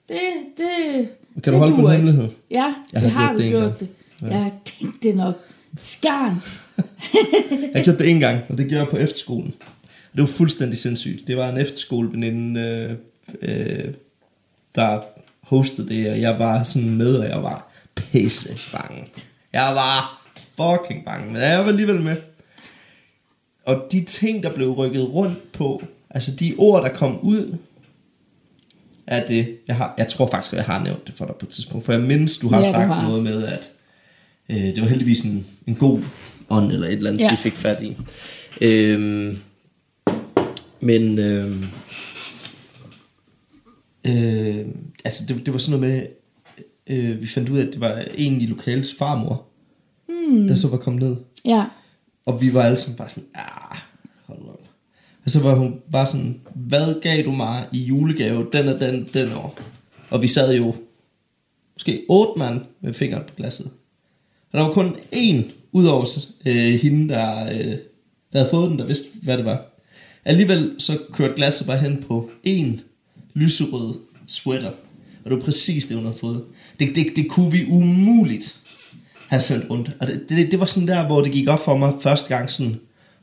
[0.08, 0.18] Det,
[0.56, 2.28] det, Kan du det holde på en hemmelighed?
[2.50, 3.88] Ja, Jeg det har har gjort du det gjort det.
[4.22, 4.26] Ja.
[4.38, 5.34] Jeg tænkte det nok.
[5.76, 6.42] Skarn.
[7.74, 9.54] Jeg gjort det en gang, og det gjorde jeg på efterskolen.
[10.12, 11.26] Det var fuldstændig sindssygt.
[11.26, 12.60] Det var en efterskoleveninde,
[13.42, 13.94] øh, øh,
[14.74, 15.00] der
[15.40, 19.06] hostede det, og jeg var sådan med, og jeg var pisse bange.
[19.52, 20.24] Jeg var
[20.56, 22.16] fucking bange, men jeg var alligevel med.
[23.64, 27.56] Og de ting, der blev rykket rundt på, altså de ord, der kom ud
[29.06, 31.46] af det, jeg, har, jeg tror faktisk, at jeg har nævnt det for dig på
[31.46, 33.02] et tidspunkt, for jeg mindes, du har Ja, sagt har.
[33.02, 33.70] noget med, at
[34.48, 36.00] øh, det var heldigvis en, en god
[36.50, 37.24] ånd, eller et eller andet.
[37.24, 37.30] Ja.
[37.30, 37.96] vi fik fat i.
[38.60, 39.38] Øhm,
[40.80, 41.64] men øhm,
[44.04, 44.66] øh,
[45.04, 46.06] altså det, det var sådan noget med,
[46.86, 49.46] øh, vi fandt ud af, at det var en i lokales farmor,
[50.08, 50.48] hmm.
[50.48, 51.16] der så var kommet ned.
[51.44, 51.64] Ja.
[52.26, 53.78] Og vi var alle sammen bare sådan, ah,
[54.26, 54.68] hold op.
[55.24, 59.08] Og så var hun bare sådan, hvad gav du mig i julegave den og den,
[59.14, 59.58] den år?
[60.10, 60.74] Og vi sad jo
[61.74, 63.70] måske otte mand med fingeren på glasset.
[64.52, 67.76] Og der var kun én, udover øh, hende, der, øh,
[68.32, 69.66] der havde fået den, der vidste, hvad det var.
[70.24, 72.80] Alligevel så kørte glasset bare hen på en
[73.34, 73.94] lyserød
[74.26, 74.70] sweater.
[75.24, 76.44] Og det var præcis det, hun havde fået.
[76.80, 78.58] Det, det, det kunne vi umuligt
[79.28, 79.90] have sendt rundt.
[80.00, 82.50] Og det, det, det var sådan der, hvor det gik op for mig første gang
[82.50, 82.80] sådan,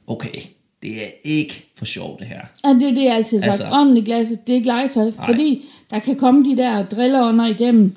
[0.07, 0.39] okay,
[0.81, 2.41] det er ikke for sjov det her.
[2.63, 3.61] Og det er det, jeg altid har sagt.
[3.61, 5.03] Altså- Ånden i glasset, det er ikke legetøj.
[5.03, 5.25] Nej.
[5.25, 7.95] Fordi der kan komme de der drilleånder igennem.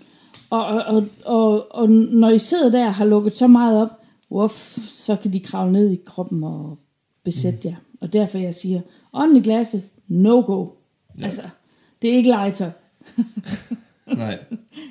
[0.51, 3.89] Og, og, og, og, og når I sidder der og har lukket så meget op,
[4.31, 6.79] uff, så kan de kravle ned i kroppen og
[7.25, 7.75] besætte jer.
[8.01, 8.81] Og derfor jeg siger,
[9.13, 10.69] ånden i glasset, no go.
[11.19, 11.25] Ja.
[11.25, 11.43] Altså,
[12.03, 12.71] det er ikke legetøj.
[14.17, 14.39] Nej.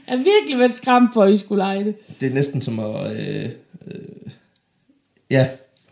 [0.08, 1.95] Jeg har virkelig været skræmt for, at I skulle lege det.
[2.20, 3.18] Det er næsten som at...
[3.18, 3.49] Øh,
[3.88, 4.32] øh,
[5.30, 5.47] ja,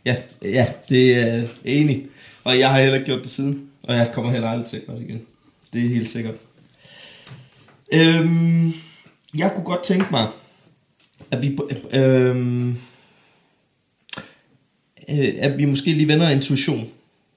[0.05, 2.07] ja, ja, det er øh, enig.
[2.43, 3.69] Og jeg har heller ikke gjort det siden.
[3.83, 5.21] Og jeg kommer heller aldrig til at gøre det igen.
[5.73, 6.35] Det er helt sikkert.
[7.93, 8.73] Øhm,
[9.37, 10.27] jeg kunne godt tænke mig,
[11.31, 11.57] at vi...
[11.91, 12.77] Øhm,
[15.09, 16.89] øh, at vi måske lige vender intuition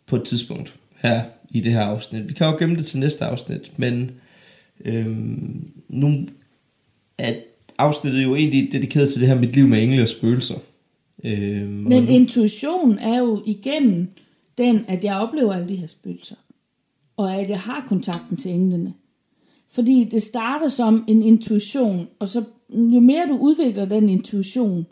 [0.08, 2.28] på et tidspunkt her i det her afsnit.
[2.28, 4.10] Vi kan jo gemme det til næste afsnit, men
[4.84, 6.26] øhm, nu
[7.18, 7.32] er
[7.78, 10.58] afsnittet jo egentlig dedikeret til det her mit liv med engle og spøgelser.
[11.24, 14.08] Øhm, Men nu, intuition er jo igennem
[14.58, 16.36] den, at jeg oplever alle de her spøgelser.
[17.16, 18.92] Og at jeg har kontakten til englene.
[19.70, 24.86] Fordi det starter som en intuition, og så jo mere du udvikler den intuition,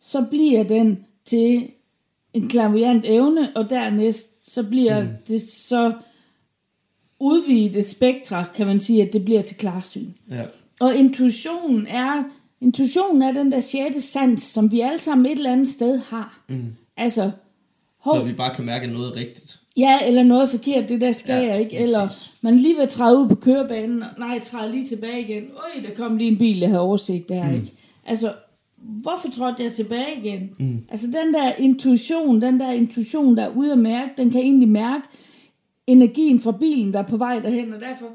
[0.00, 1.68] så bliver den til
[2.34, 5.08] en klaviant evne, og dernæst så bliver mm.
[5.28, 5.92] det så
[7.20, 10.08] udvidet spektra, kan man sige, at det bliver til klarsyn.
[10.30, 10.42] ja,
[10.80, 12.22] Og intuitionen er,
[12.60, 16.40] intuitionen er den der sjette sans, som vi alle sammen et eller andet sted har.
[16.48, 16.64] Mm.
[16.96, 17.30] Altså,
[18.00, 19.60] hov, når vi bare kan mærke, noget rigtigt.
[19.76, 21.70] ja, eller noget er forkert, det der skal Ja, jeg ikke.
[21.70, 21.82] præcis.
[21.82, 22.08] Eller
[22.40, 25.42] man lige vil træde ud på kørebanen, og nej, træde lige tilbage igen.
[25.42, 27.54] Øj, der kom lige en bil, jeg havde overset der, mm.
[27.54, 27.72] ikke?
[28.06, 28.32] Altså,
[28.80, 30.50] hvorfor trådte jeg tilbage igen?
[30.58, 30.84] Mm.
[30.88, 34.68] Altså, den der intuition, den der intuition, der er ude at mærke, den kan egentlig
[34.68, 35.04] mærke
[35.86, 38.06] energien fra bilen, der er på vej derhen, og derfor,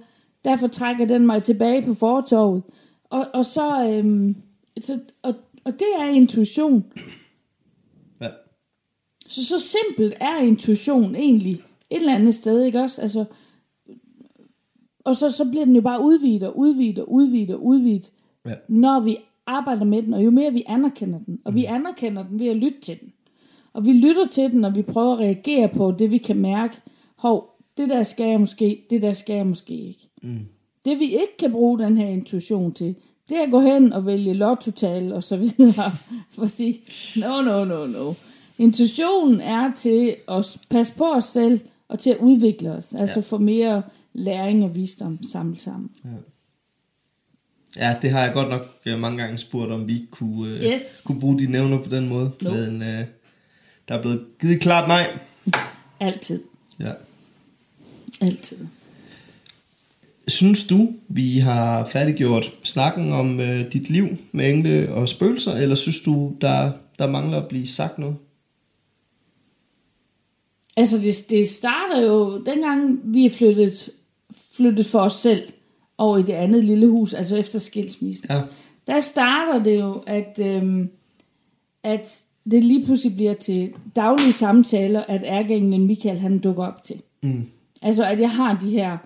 [0.45, 2.63] derfor trækker den mig tilbage på fortorvet.
[3.09, 4.35] Og, og så, øhm,
[4.81, 5.33] så og,
[5.65, 6.85] og det er intuition.
[8.21, 8.29] Ja.
[9.27, 11.53] Så så simpelt er intuition egentlig
[11.89, 13.01] et eller andet sted, ikke også?
[13.01, 13.25] Altså,
[15.03, 18.11] og så, så bliver den jo bare udvidet og udvidet og udvidet og udvidet,
[18.45, 18.53] Ja.
[18.67, 19.17] når vi
[19.47, 21.39] arbejder med den, og jo mere vi anerkender den.
[21.45, 23.13] Og vi anerkender den ved at lytte til den.
[23.73, 26.75] Og vi lytter til den, og vi prøver at reagere på det, vi kan mærke.
[27.15, 30.09] Hov, det der skal jeg måske, det der skal jeg måske ikke.
[30.23, 30.39] Mm.
[30.85, 32.95] Det vi ikke kan bruge den her intuition til,
[33.29, 35.91] det er at gå hen og vælge lottotal og så videre.
[36.39, 38.13] Fordi, no, no, no, no.
[38.57, 42.95] Intuitionen er til at passe på os selv, og til at udvikle os.
[42.95, 43.83] Altså få mere
[44.13, 45.89] læring og visdom samlet sammen.
[46.05, 46.09] ja,
[48.01, 51.03] det har jeg godt nok øh, mange gange spurgt, om vi kunne, øh, Yes.
[51.07, 52.31] kunne bruge de nævner på den måde.
[52.41, 52.57] Nope.
[52.57, 53.05] Men øh,
[53.87, 55.19] der er blevet givet klart nej.
[55.99, 56.43] Altid.
[56.79, 56.91] Ja.
[58.21, 58.57] Altid.
[60.27, 65.75] Synes du, vi har færdiggjort snakken om øh, dit liv med engle og spøgelser, eller
[65.75, 68.15] synes du, der, der mangler at blive sagt noget?
[70.77, 73.89] Altså, det, det starter jo, dengang vi er flyttet,
[74.57, 75.47] flyttet for os selv
[75.97, 78.27] over i det andet lille hus, altså efter skilsmissen.
[78.29, 78.41] Ja.
[78.87, 80.89] Der starter det jo, at, øhm,
[81.83, 82.21] at
[82.51, 87.01] det lige pludselig bliver til daglige samtaler, at ærgænglen Michael han dukker op til.
[87.23, 87.45] Mm.
[87.81, 88.97] Altså, at jeg har de her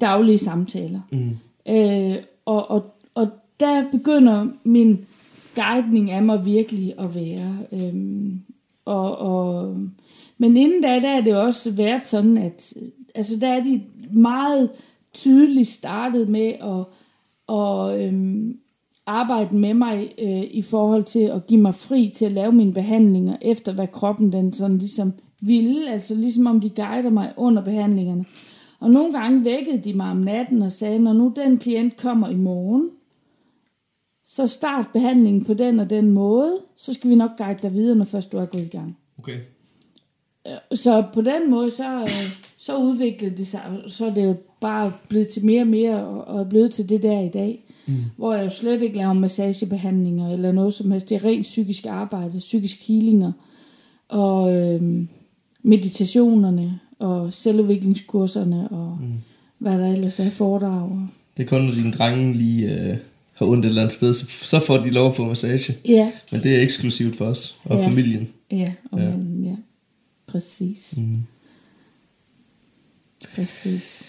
[0.00, 1.00] daglige samtaler.
[1.12, 1.36] Mm.
[1.68, 3.28] Øh, og, og, og
[3.60, 5.04] der begynder min
[5.54, 7.56] guidning af mig virkelig at være.
[7.72, 8.40] Øhm,
[8.84, 9.76] og, og,
[10.38, 12.74] men inden da, der er det også været sådan, at
[13.14, 14.70] altså, der er de meget
[15.18, 16.84] tydeligt startet med at,
[17.46, 18.58] og, øhm,
[19.06, 22.72] arbejde med mig øh, i forhold til at give mig fri til at lave mine
[22.72, 27.64] behandlinger efter hvad kroppen den sådan ligesom ville, altså ligesom om de guider mig under
[27.64, 28.24] behandlingerne.
[28.80, 32.28] Og nogle gange vækkede de mig om natten og sagde, når nu den klient kommer
[32.28, 32.90] i morgen,
[34.24, 37.96] så start behandlingen på den og den måde, så skal vi nok guide dig videre,
[37.96, 38.98] når først du er gået i gang.
[39.18, 39.38] Okay.
[40.74, 44.92] Så på den måde, så, øh, så udviklede det sig, så er det jo bare
[45.08, 47.64] blevet til mere og mere, og er blevet til det der i dag.
[47.86, 47.94] Mm.
[48.16, 51.08] Hvor jeg jo slet ikke laver massagebehandlinger, eller noget som helst.
[51.08, 53.32] Det er rent psykisk arbejde, psykisk healinger,
[54.08, 55.04] og øh,
[55.62, 59.06] meditationerne, og selvudviklingskurserne, og mm.
[59.58, 60.90] hvad der ellers er foredrag.
[61.36, 62.96] Det er kun, når dine drenge lige øh,
[63.34, 65.72] har ondt et eller andet sted, så, så får de lov at få massage.
[65.88, 67.86] Ja, Men det er eksklusivt for os og Ja.
[67.88, 68.28] familien.
[68.50, 69.04] ja, og Ja.
[69.04, 69.10] ja.
[69.10, 69.56] manden, ja.
[70.26, 70.94] Præcis.
[70.98, 71.18] Mm.
[73.34, 74.06] Præcis.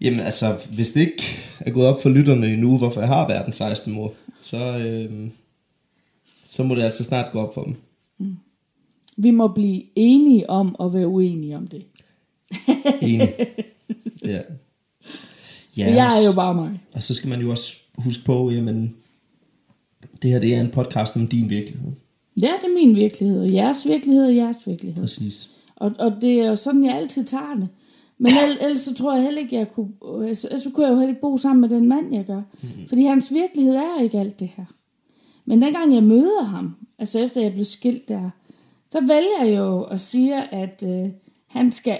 [0.00, 1.22] Jamen altså, hvis det ikke
[1.60, 3.92] er gået op for lytterne endnu, hvorfor jeg har været den 16.
[3.92, 5.30] mor, så, øh,
[6.42, 7.76] så må det altså snart gå op for dem.
[9.16, 11.84] Vi må blive enige om at være uenige om det.
[13.02, 13.34] Enig.
[14.24, 14.40] ja.
[15.76, 16.80] Ja, jeg er jo bare mig.
[16.92, 18.96] Og så skal man jo også huske på, jamen,
[20.22, 21.92] det her det er en podcast om din virkelighed.
[22.42, 25.02] Ja, det er min virkelighed, og jeres virkelighed er jeres virkelighed.
[25.02, 25.50] Præcis.
[25.76, 27.68] Og, og det er jo sådan, jeg altid tager det.
[28.22, 29.88] Men el- ellers så tror jeg heller ikke, jeg kunne,
[30.28, 32.42] altså, ellers så kunne jeg jo heller ikke bo sammen med den mand, jeg gør.
[32.62, 32.86] Mm-hmm.
[32.88, 34.64] Fordi hans virkelighed er ikke alt det her.
[35.44, 38.30] Men dengang jeg møder ham, altså efter jeg blev skilt der,
[38.90, 41.10] så vælger jeg jo at sige, at øh,
[41.46, 41.98] han skal,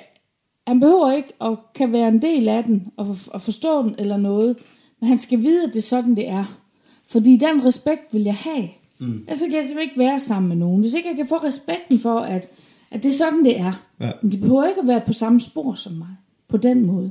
[0.67, 3.95] han behøver ikke at kan være en del af den, og, for, og forstå den
[3.99, 4.57] eller noget,
[5.01, 6.59] men han skal vide, at det er sådan, det er.
[7.07, 8.69] Fordi den respekt vil jeg have.
[8.99, 9.25] Mm.
[9.29, 10.81] Ellers kan jeg simpelthen ikke være sammen med nogen.
[10.81, 12.51] Hvis ikke jeg kan få respekten for, at,
[12.91, 13.83] at det er sådan, det er.
[14.01, 14.11] Ja.
[14.23, 16.17] Men de behøver ikke at være på samme spor som mig.
[16.49, 17.11] På den måde.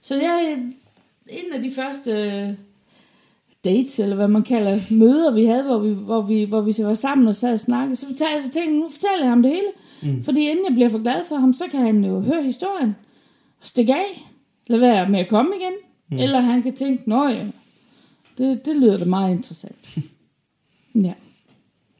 [0.00, 0.58] Så jeg,
[1.30, 2.54] en af de første øh,
[3.64, 6.84] dates, eller hvad man kalder møder, vi havde, hvor vi, hvor vi, hvor vi så
[6.84, 9.42] var sammen og sad og snakkede, så fortalte jeg så tænkte, nu fortæller jeg ham
[9.42, 9.68] det hele.
[10.02, 10.22] Mm.
[10.22, 12.96] Fordi inden jeg bliver for glad for ham, så kan han jo høre historien
[13.60, 14.28] og stikke af.
[14.66, 15.72] Lad være med at komme igen.
[16.10, 16.18] Mm.
[16.18, 17.46] Eller han kan tænke, nå ja,
[18.38, 19.98] det, det lyder da meget interessant.
[20.94, 21.12] ja.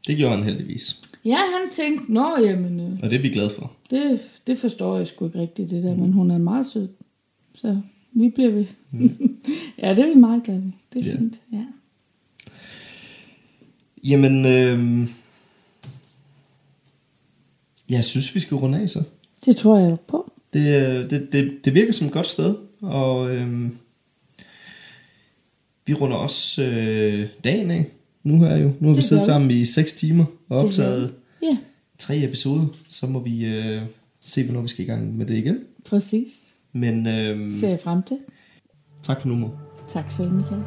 [0.07, 1.01] Det gjorde han heldigvis.
[1.25, 3.73] Ja, han tænkte, nå jamen, øh, Og det er vi glade for.
[3.91, 6.89] det, det forstår jeg sgu ikke rigtigt, det der, men hun er meget sød.
[7.55, 7.81] Så
[8.13, 8.67] vi bliver ved.
[8.91, 9.39] Mm.
[9.83, 10.73] ja, det er vi meget glade ved.
[10.93, 11.19] Det er Ja.
[11.19, 11.65] fint, ja.
[14.05, 15.09] Jamen, øh,
[17.91, 19.03] jeg synes, vi skal runde af så.
[19.45, 20.33] Det tror jeg på.
[20.53, 23.71] Det, øh, det, det, det virker som et godt sted, og øh,
[25.87, 27.87] vi runder også øh, dagen af.
[28.25, 28.71] Nu her jo.
[28.81, 29.27] Nu har vi Det siddet vi.
[29.27, 31.13] sammen i 6 timer og optaget
[31.43, 31.57] Ja,
[31.99, 32.65] tre episoder.
[32.89, 33.81] Så må vi øh,
[34.21, 35.59] se, hvornår vi skal i gang med det igen.
[35.89, 36.55] præcis.
[36.73, 38.19] Men øh, Ser jeg frem til.
[39.03, 39.61] tak for nu, mor.
[39.89, 40.63] Tak selv, Michael.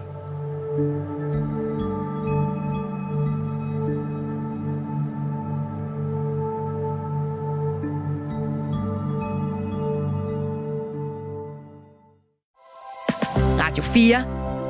[13.60, 14.26] Radio 4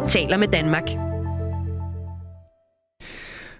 [0.08, 0.90] taler med Danmark.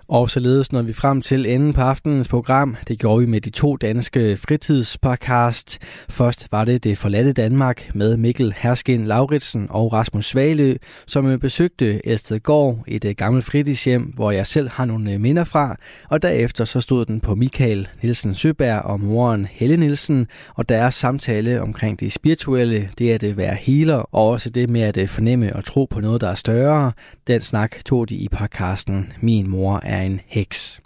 [0.08, 2.76] Og således når vi frem til enden på aftenens program.
[2.88, 5.78] Det gjorde vi med de to danske fritidspodcast.
[6.10, 10.76] Først var det Det forladte Danmark med Mikkel Herskin Lauritsen og Rasmus Svalø,
[11.08, 15.76] som besøgte Elstedgård, et øh, gammelt fritidshjem, hvor jeg selv har nogle øh, minder fra.
[16.10, 20.96] Og derefter så stod den på Michael Nielsen Søberg og moren Helle Nielsen, og deres
[20.96, 25.56] samtale omkring det spirituelle, det at øh, være healer, og også det med at fornemme
[25.56, 26.92] og tro på noget, der er større.
[27.28, 30.82] Den snak tog de i podcasten Min mor er en heks.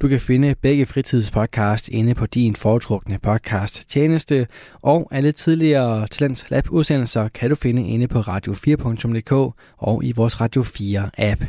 [0.00, 4.46] Du kan finde begge fritidspodcast inde på din foretrukne podcast tjeneste,
[4.82, 9.32] og alle tidligere Talents Lab udsendelser kan du finde inde på radio4.dk
[9.76, 11.44] og i vores Radio 4 app.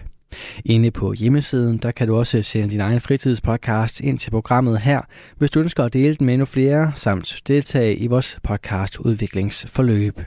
[0.65, 5.01] Inde på hjemmesiden, der kan du også sende din egen fritidspodcast ind til programmet her,
[5.37, 10.21] hvis du ønsker at dele den med endnu flere, samt deltage i vores podcast udviklingsforløb.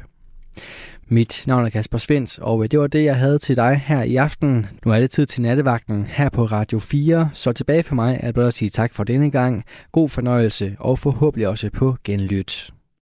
[1.12, 4.02] Mit navn er Kasper Svens, og øh, det var det, jeg havde til dig her
[4.02, 4.66] i aften.
[4.86, 8.32] Nu er det tid til nattevagten her på Radio 4, så tilbage for mig er
[8.32, 9.64] blot at sige tak for denne gang.
[9.92, 12.70] God fornøjelse og forhåbentlig også på genlyt.